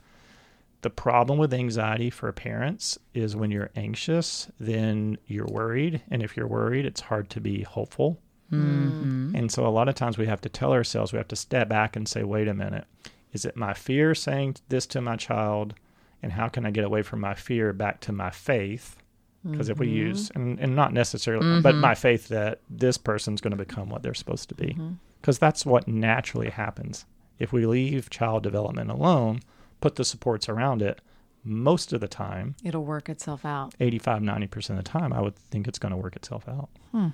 the 0.82 0.90
problem 0.90 1.38
with 1.38 1.52
anxiety 1.52 2.10
for 2.10 2.30
parents 2.32 2.98
is 3.12 3.34
when 3.34 3.50
you're 3.50 3.70
anxious, 3.74 4.48
then 4.60 5.18
you're 5.26 5.46
worried. 5.46 6.02
And 6.10 6.22
if 6.22 6.36
you're 6.36 6.46
worried, 6.46 6.86
it's 6.86 7.00
hard 7.00 7.30
to 7.30 7.40
be 7.40 7.62
hopeful. 7.62 8.20
Mm-hmm. 8.52 9.34
And 9.34 9.50
so 9.50 9.66
a 9.66 9.68
lot 9.68 9.88
of 9.88 9.94
times 9.94 10.16
we 10.16 10.26
have 10.26 10.40
to 10.42 10.48
tell 10.48 10.72
ourselves, 10.72 11.12
we 11.12 11.18
have 11.18 11.28
to 11.28 11.36
step 11.36 11.68
back 11.68 11.96
and 11.96 12.08
say, 12.08 12.22
wait 12.22 12.48
a 12.48 12.54
minute, 12.54 12.84
is 13.32 13.44
it 13.44 13.56
my 13.56 13.74
fear 13.74 14.14
saying 14.14 14.56
this 14.68 14.86
to 14.86 15.00
my 15.00 15.16
child? 15.16 15.74
And 16.22 16.32
how 16.32 16.48
can 16.48 16.64
I 16.64 16.70
get 16.70 16.84
away 16.84 17.02
from 17.02 17.20
my 17.20 17.34
fear 17.34 17.72
back 17.72 18.00
to 18.02 18.12
my 18.12 18.30
faith? 18.30 18.96
Because 19.44 19.68
if 19.68 19.78
we 19.78 19.86
mm-hmm. 19.86 19.96
use, 19.96 20.30
and, 20.34 20.58
and 20.58 20.74
not 20.74 20.92
necessarily, 20.92 21.60
but 21.62 21.72
mm-hmm. 21.72 21.80
my 21.80 21.94
faith 21.94 22.28
that 22.28 22.60
this 22.68 22.98
person's 22.98 23.40
going 23.40 23.56
to 23.56 23.56
become 23.56 23.88
what 23.88 24.02
they're 24.02 24.14
supposed 24.14 24.48
to 24.48 24.54
be. 24.54 24.68
Mm-hmm. 24.68 24.92
Because 25.20 25.38
that's 25.38 25.64
what 25.64 25.88
naturally 25.88 26.50
happens. 26.50 27.06
If 27.38 27.52
we 27.52 27.66
leave 27.66 28.10
child 28.10 28.42
development 28.42 28.90
alone, 28.90 29.40
put 29.80 29.94
the 29.94 30.04
supports 30.04 30.48
around 30.48 30.82
it, 30.82 31.00
most 31.44 31.92
of 31.92 32.00
the 32.00 32.08
time, 32.08 32.56
It'll 32.64 32.84
work 32.84 33.08
itself 33.08 33.44
out. 33.44 33.74
85, 33.80 34.22
90% 34.22 34.70
of 34.70 34.76
the 34.76 34.82
time, 34.82 35.12
I 35.12 35.20
would 35.20 35.36
think 35.36 35.68
it's 35.68 35.78
going 35.78 35.92
to 35.92 35.96
work 35.96 36.16
itself 36.16 36.48
out. 36.48 36.68
Hmm. 36.90 37.08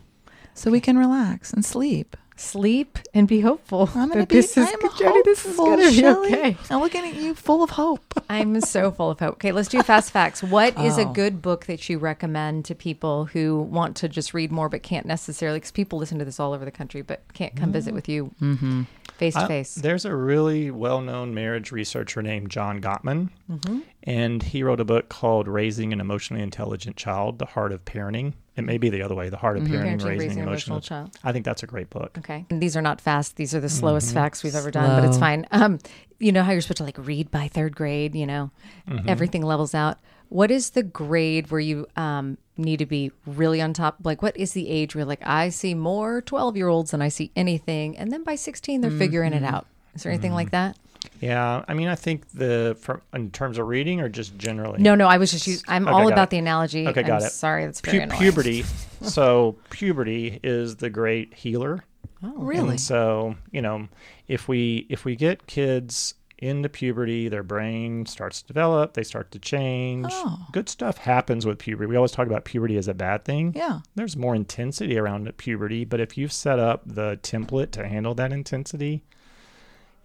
So 0.54 0.70
we 0.70 0.80
can 0.80 0.96
relax 0.96 1.52
and 1.52 1.64
sleep. 1.64 2.16
Sleep 2.37 2.99
and 3.14 3.29
be 3.29 3.40
hopeful. 3.40 3.88
I'm 3.94 4.09
gonna 4.09 4.23
that 4.23 4.29
be. 4.29 4.37
this 4.37 4.57
is 4.57 4.68
I'm 4.68 4.79
good, 4.81 4.90
Jody. 4.99 5.23
This 5.25 5.47
is 5.47 5.57
gonna 5.57 5.88
be 5.90 6.05
okay. 6.07 6.57
I'm 6.68 6.81
looking 6.81 7.05
at 7.05 7.14
you, 7.14 7.33
full 7.35 7.62
of 7.62 7.70
hope. 7.70 8.03
I'm 8.29 8.61
so 8.61 8.90
full 8.90 9.11
of 9.11 9.20
hope. 9.20 9.35
Okay, 9.35 9.53
let's 9.53 9.68
do 9.68 9.81
fast 9.83 10.11
facts. 10.11 10.42
What 10.42 10.77
is 10.81 10.99
a 10.99 11.03
Oh. 11.03 11.12
good 11.12 11.40
book 11.40 11.66
that 11.66 11.88
you 11.88 11.99
recommend 11.99 12.64
to 12.64 12.75
people 12.75 13.27
who 13.27 13.61
want 13.62 13.94
to 13.99 14.09
just 14.09 14.35
read 14.35 14.51
more 14.51 14.68
but 14.68 14.83
can't 14.83 15.07
necessarily? 15.07 15.59
Because 15.59 15.70
people 15.70 15.99
listen 15.99 16.18
to 16.18 16.25
this 16.25 16.40
all 16.40 16.53
over 16.53 16.64
the 16.64 16.70
country 16.73 17.03
but 17.03 17.23
can't 17.35 17.55
come 17.55 17.70
visit 17.70 17.92
mm. 17.92 17.94
with 17.94 18.09
you 18.09 18.35
mm-hmm. 18.40 18.83
face 19.16 19.35
to 19.35 19.40
uh, 19.40 19.47
face. 19.47 19.77
There's 19.77 20.05
a 20.05 20.14
really 20.14 20.73
well 20.73 21.01
known 21.01 21.35
marriage 21.35 21.70
researcher 21.70 22.20
named 22.20 22.51
John 22.51 22.81
Gottman, 22.81 23.31
Mm-hmm. 23.51 23.81
and 24.05 24.42
he 24.42 24.62
wrote 24.64 24.81
a 24.81 24.85
book 24.85 25.09
called 25.09 25.47
Raising 25.47 25.92
an 25.92 26.01
Emotionally 26.01 26.42
Intelligent 26.42 26.97
Child 26.97 27.38
The 27.38 27.47
Heart 27.47 27.73
of 27.73 27.85
Parenting. 27.85 28.33
It 28.56 28.62
may 28.62 28.78
be 28.78 28.88
the 28.88 29.02
other 29.02 29.16
way, 29.16 29.28
The 29.28 29.36
Heart 29.36 29.58
of 29.58 29.62
Parenting, 29.64 30.00
Parenting, 30.00 30.04
Raising, 30.04 30.06
Raising 30.06 30.30
an 30.30 30.42
an 30.42 30.48
Emotional 30.48 30.76
Emotional 30.76 30.80
Child. 30.80 31.18
I 31.24 31.32
think 31.32 31.44
that's 31.44 31.64
a 31.64 31.66
great 31.66 31.90
book. 31.90 32.16
Okay. 32.18 32.46
And 32.50 32.62
these 32.62 32.76
are 32.76 32.82
not 32.82 33.00
fast. 33.00 33.34
These 33.36 33.54
are 33.54 33.60
the 33.60 33.66
mm-hmm. 33.66 33.80
slowest 33.80 34.14
facts 34.14 34.44
we've 34.44 34.54
ever 34.54 34.70
done, 34.70 35.00
but 35.00 35.08
it's 35.08 35.18
fine. 35.18 35.46
Um, 35.50 35.80
you 36.20 36.30
know 36.30 36.42
how 36.42 36.52
you're 36.52 36.60
supposed 36.60 36.78
to 36.78 36.84
like 36.84 36.98
read 36.98 37.30
by 37.30 37.48
third 37.48 37.74
grade, 37.74 38.14
you 38.14 38.26
know, 38.26 38.50
mm-hmm. 38.88 39.08
everything 39.08 39.42
levels 39.42 39.74
out. 39.74 39.98
What 40.28 40.50
is 40.50 40.70
the 40.70 40.82
grade 40.82 41.50
where 41.50 41.60
you 41.60 41.86
um, 41.96 42.38
need 42.56 42.78
to 42.78 42.86
be 42.86 43.12
really 43.26 43.60
on 43.60 43.72
top? 43.72 43.98
Like, 44.04 44.22
what 44.22 44.36
is 44.36 44.52
the 44.52 44.68
age 44.68 44.94
where, 44.96 45.04
like, 45.04 45.24
I 45.24 45.48
see 45.50 45.74
more 45.74 46.22
12 46.22 46.56
year 46.56 46.68
olds 46.68 46.92
than 46.92 47.02
I 47.02 47.08
see 47.08 47.30
anything? 47.36 47.96
And 47.96 48.10
then 48.10 48.24
by 48.24 48.34
16, 48.34 48.80
they're 48.80 48.90
figuring 48.90 49.32
it 49.32 49.42
mm-hmm. 49.42 49.54
out. 49.54 49.66
Is 49.94 50.02
there 50.02 50.12
anything 50.12 50.32
like 50.32 50.50
that? 50.50 50.76
Yeah, 51.24 51.64
I 51.66 51.72
mean, 51.74 51.88
I 51.88 51.94
think 51.94 52.28
the 52.32 52.76
for, 52.80 53.00
in 53.14 53.30
terms 53.30 53.56
of 53.58 53.66
reading 53.66 54.00
or 54.00 54.08
just 54.08 54.37
generally. 54.37 54.82
No, 54.82 54.94
no, 54.94 55.06
I 55.06 55.16
was 55.16 55.30
just, 55.30 55.46
using, 55.46 55.64
I'm 55.68 55.88
Okay, 55.88 55.94
all 55.94 56.08
about 56.08 56.24
it. 56.28 56.30
the 56.30 56.38
analogy. 56.38 56.87
Okay, 56.87 57.02
got 57.02 57.22
I'm 57.22 57.26
it. 57.26 57.30
Sorry, 57.32 57.64
that's 57.64 57.80
Pu- 57.80 57.92
very 57.92 58.02
annoying. 58.02 58.20
puberty. 58.20 58.64
so 59.00 59.56
puberty 59.70 60.38
is 60.42 60.76
the 60.76 60.90
great 60.90 61.32
healer. 61.32 61.84
Oh, 62.22 62.34
really? 62.37 62.70
And 62.70 62.80
so, 62.80 63.37
you 63.52 63.62
know, 63.62 63.88
if 64.28 64.48
we 64.48 64.87
if 64.90 65.04
we 65.06 65.16
get 65.16 65.46
kids 65.46 66.14
into 66.38 66.68
puberty, 66.68 67.28
their 67.28 67.42
brain 67.42 68.04
starts 68.04 68.42
to 68.42 68.46
develop, 68.46 68.92
they 68.92 69.02
start 69.02 69.30
to 69.30 69.38
change. 69.38 70.08
Oh. 70.10 70.46
Good 70.52 70.68
stuff 70.68 70.98
happens 70.98 71.46
with 71.46 71.58
puberty. 71.58 71.88
We 71.88 71.96
always 71.96 72.12
talk 72.12 72.26
about 72.26 72.44
puberty 72.44 72.76
as 72.76 72.87
a 72.88 72.92
bad 72.92 73.24
thing. 73.24 73.54
Yeah. 73.56 73.80
There's 73.94 74.16
more 74.16 74.34
intensity 74.34 74.98
around 74.98 75.34
puberty, 75.38 75.87
but 75.87 76.00
if 76.00 76.18
you've 76.18 76.32
set 76.32 76.58
up 76.58 76.82
the 76.84 77.18
template 77.22 77.70
to 77.72 77.87
handle 77.88 78.14
that 78.16 78.30
intensity, 78.32 79.04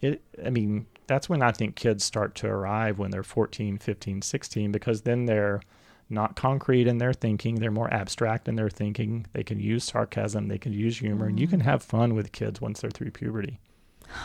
it 0.01 0.21
I 0.45 0.49
mean, 0.49 0.85
that's 1.09 1.27
when 1.27 1.41
I 1.41 1.51
think 1.51 1.75
kids 1.75 2.05
start 2.05 2.35
to 2.35 2.47
arrive 2.47 2.97
when 2.99 3.11
they're 3.11 3.23
14, 3.23 3.77
15, 3.79 4.21
16 4.21 4.71
because 4.71 5.01
then 5.01 5.25
they're 5.25 5.59
not 6.09 6.35
concrete 6.35 6.87
in 6.87 6.97
their 6.99 7.13
thinking. 7.13 7.55
They're 7.55 7.69
more 7.71 7.93
abstract 7.93 8.47
in 8.47 8.55
their 8.55 8.69
thinking. 8.69 9.25
They 9.33 9.43
can 9.43 9.59
use 9.59 9.83
sarcasm. 9.83 10.47
They 10.47 10.57
can 10.57 10.71
use 10.73 10.99
humor, 10.99 11.25
and 11.27 11.39
you 11.39 11.47
Mm. 11.47 11.51
can 11.51 11.59
have 11.61 11.83
fun 11.83 12.15
with 12.15 12.31
kids 12.31 12.61
once 12.61 12.81
they're 12.81 12.89
through 12.89 13.11
puberty. 13.11 13.59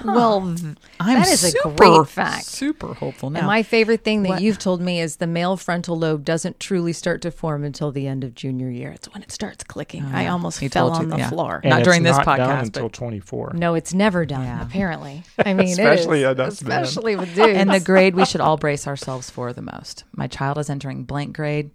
Well, 0.04 0.38
I'm 0.38 0.76
That 1.14 1.28
is 1.28 1.44
a 1.44 1.48
super, 1.50 1.70
great 1.74 2.08
fact. 2.08 2.44
Super 2.46 2.94
hopeful 2.94 3.30
now. 3.30 3.40
And 3.40 3.46
my 3.46 3.62
favorite 3.62 4.02
thing 4.02 4.22
that 4.22 4.28
What- 4.28 4.42
you've 4.42 4.58
told 4.58 4.80
me 4.80 5.00
is 5.00 5.16
the 5.16 5.26
male 5.26 5.56
frontal 5.56 5.98
lobe 5.98 6.24
doesn't 6.24 6.58
truly 6.58 6.92
start 6.92 7.22
to 7.22 7.30
form 7.30 7.64
until 7.64 7.92
the 7.92 8.06
end 8.06 8.24
of 8.24 8.34
junior 8.34 8.70
year. 8.70 8.90
It's 8.90 9.12
when 9.12 9.22
it 9.22 9.30
starts 9.30 9.62
clicking. 9.64 10.04
I 10.06 10.26
uh, 10.26 10.32
almost 10.32 10.58
fell 10.60 10.90
on 10.90 11.02
you- 11.04 11.10
the 11.10 11.18
yeah. 11.18 11.28
floor. 11.28 11.60
And 11.62 11.70
Not 11.70 11.80
it's 11.80 11.86
during 11.86 12.02
this 12.02 12.16
podcast. 12.18 12.26
not 12.26 12.36
done 12.38 12.48
podcast, 12.58 12.62
until 12.64 12.82
but- 12.84 12.92
24. 12.92 13.52
No, 13.54 13.74
it's 13.74 13.94
never 13.94 14.24
done. 14.26 14.42
Yeah. 14.44 14.62
Apparently, 14.62 15.22
I 15.44 15.54
mean, 15.54 15.68
Especially 15.68 16.22
it 16.22 16.26
at 16.26 16.40
is, 16.40 16.60
us 16.60 16.62
men. 16.62 16.82
especially 16.82 17.16
with 17.16 17.34
dudes. 17.34 17.56
and 17.56 17.70
the 17.70 17.80
grade 17.80 18.14
we 18.14 18.24
should 18.24 18.40
all 18.40 18.56
brace 18.56 18.86
ourselves 18.86 19.30
for 19.30 19.52
the 19.52 19.62
most. 19.62 20.04
My 20.16 20.26
child 20.26 20.58
is 20.58 20.68
entering 20.70 21.04
blank 21.04 21.36
grade. 21.36 21.70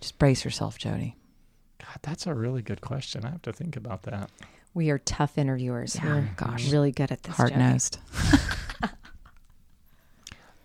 Just 0.00 0.18
brace 0.18 0.44
yourself, 0.44 0.78
Jody. 0.78 1.16
God, 1.78 1.98
that's 2.02 2.26
a 2.26 2.34
really 2.34 2.62
good 2.62 2.80
question. 2.80 3.24
I 3.24 3.30
have 3.30 3.42
to 3.42 3.52
think 3.52 3.76
about 3.76 4.02
that. 4.02 4.30
We 4.74 4.90
are 4.90 4.98
tough 4.98 5.38
interviewers. 5.38 5.96
Yeah, 5.96 6.04
We're 6.06 6.18
oh 6.20 6.28
gosh. 6.36 6.70
really 6.72 6.92
good 6.92 7.10
at 7.12 7.22
this. 7.22 7.36
Hard 7.36 7.56
nosed. 7.56 7.98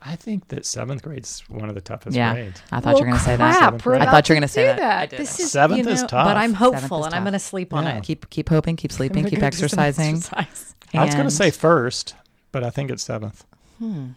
I 0.02 0.16
think 0.16 0.48
that 0.50 0.66
seventh 0.66 1.02
grade's 1.02 1.44
one 1.50 1.68
of 1.68 1.76
the 1.76 1.82
toughest 1.82 2.16
Yeah. 2.16 2.34
grades. 2.34 2.62
I 2.72 2.80
thought 2.80 2.96
you 2.96 3.02
were 3.02 3.08
going 3.08 3.18
to 3.18 3.24
say 3.24 3.36
that. 3.36 3.86
We're 3.86 3.96
I 3.96 4.06
thought 4.06 4.30
you 4.30 4.34
were 4.34 4.38
gonna 4.38 4.48
say 4.48 4.64
that. 4.68 4.78
that. 4.78 5.14
I. 5.14 5.18
This 5.18 5.38
is 5.40 5.52
Seventh 5.52 5.86
you 5.86 5.92
is 5.92 6.02
tough. 6.04 6.26
but 6.26 6.38
I'm 6.38 6.54
hopeful, 6.54 7.02
is 7.02 7.06
and 7.08 7.16
I'm 7.16 7.24
going 7.24 7.34
to 7.34 7.40
sleep 7.40 7.74
on 7.74 7.84
Yeah. 7.84 7.98
it. 7.98 8.04
Keep 8.04 8.30
keep 8.30 8.48
hoping, 8.50 8.78
keep 8.78 8.92
sleeping, 8.94 9.26
keep 9.26 9.40
gonna 9.40 9.52
do 9.52 9.58
some 9.58 9.80
exercising. 9.80 10.16
exercise. 10.18 10.76
I 10.94 11.04
was 11.04 11.14
going 11.14 11.28
to 11.28 11.32
say 11.36 11.52
first, 11.52 12.16
but 12.54 12.64
I 12.64 12.70
think 12.70 12.90
it's 12.90 13.04
seventh. 13.04 13.44
Hmm. 13.80 14.12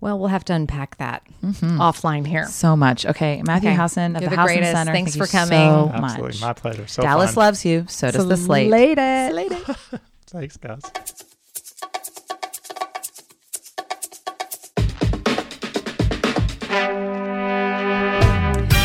Well, 0.00 0.18
we'll 0.18 0.28
have 0.28 0.44
to 0.44 0.54
unpack 0.54 0.96
that 0.98 1.26
mm-hmm. 1.42 1.80
offline 1.80 2.26
here. 2.26 2.46
so 2.46 2.76
much. 2.76 3.04
Okay, 3.04 3.42
Matthew 3.44 3.70
Okay. 3.70 3.76
Housson 3.76 4.14
of 4.14 4.22
You're 4.22 4.30
the, 4.30 4.36
the 4.36 4.42
Housson. 4.42 4.72
Center. 4.72 4.92
Thanks 4.92 5.16
thank 5.16 5.28
for 5.28 5.36
you 5.36 5.40
coming. 5.40 5.68
So 5.68 5.90
Absolutely. 5.92 6.28
much. 6.28 6.40
My 6.40 6.52
pleasure. 6.52 6.86
So 6.86 7.02
Dallas 7.02 7.34
fun. 7.34 7.44
loves 7.44 7.64
you. 7.64 7.86
So 7.88 8.10
does 8.10 8.28
the 8.28 8.36
slate. 8.36 8.70
Later. 8.70 9.60
Thanks, 10.26 10.56
guys. 10.56 10.82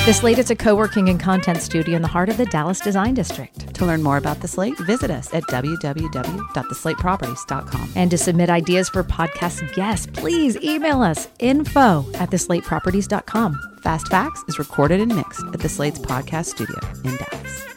The 0.06 0.14
Slate 0.14 0.38
is 0.38 0.52
a 0.52 0.56
co 0.58 0.76
working 0.76 1.08
and 1.08 1.18
content 1.18 1.62
studio 1.62 1.96
in 1.96 2.02
the 2.02 2.10
heart 2.10 2.28
of 2.28 2.36
the 2.36 2.46
Dallas 2.48 2.82
Design 2.82 3.14
District. 3.14 3.74
To 3.76 3.86
learn 3.86 4.04
more 4.04 4.18
about 4.18 4.42
the 4.42 4.50
slate, 4.50 4.78
visit 4.80 5.10
us 5.10 5.34
at 5.34 5.44
www.theslateproperties.com. 5.44 7.90
And 7.96 8.12
to 8.12 8.18
submit 8.18 8.50
ideas 8.50 8.90
for 8.90 9.02
podcast 9.06 9.74
guests, 9.76 10.08
please 10.12 10.58
email 10.58 11.02
us 11.02 11.30
info 11.40 12.06
at 12.16 12.32
theslateproperties.com. 12.32 13.78
Fast 13.82 14.10
Facts 14.10 14.44
is 14.50 14.60
recorded 14.60 15.00
and 15.00 15.16
mixed 15.16 15.46
at 15.54 15.62
the 15.62 15.70
Slate's 15.70 16.00
podcast 16.00 16.48
studio 16.48 16.80
in 17.06 17.16
Dallas. 17.16 17.73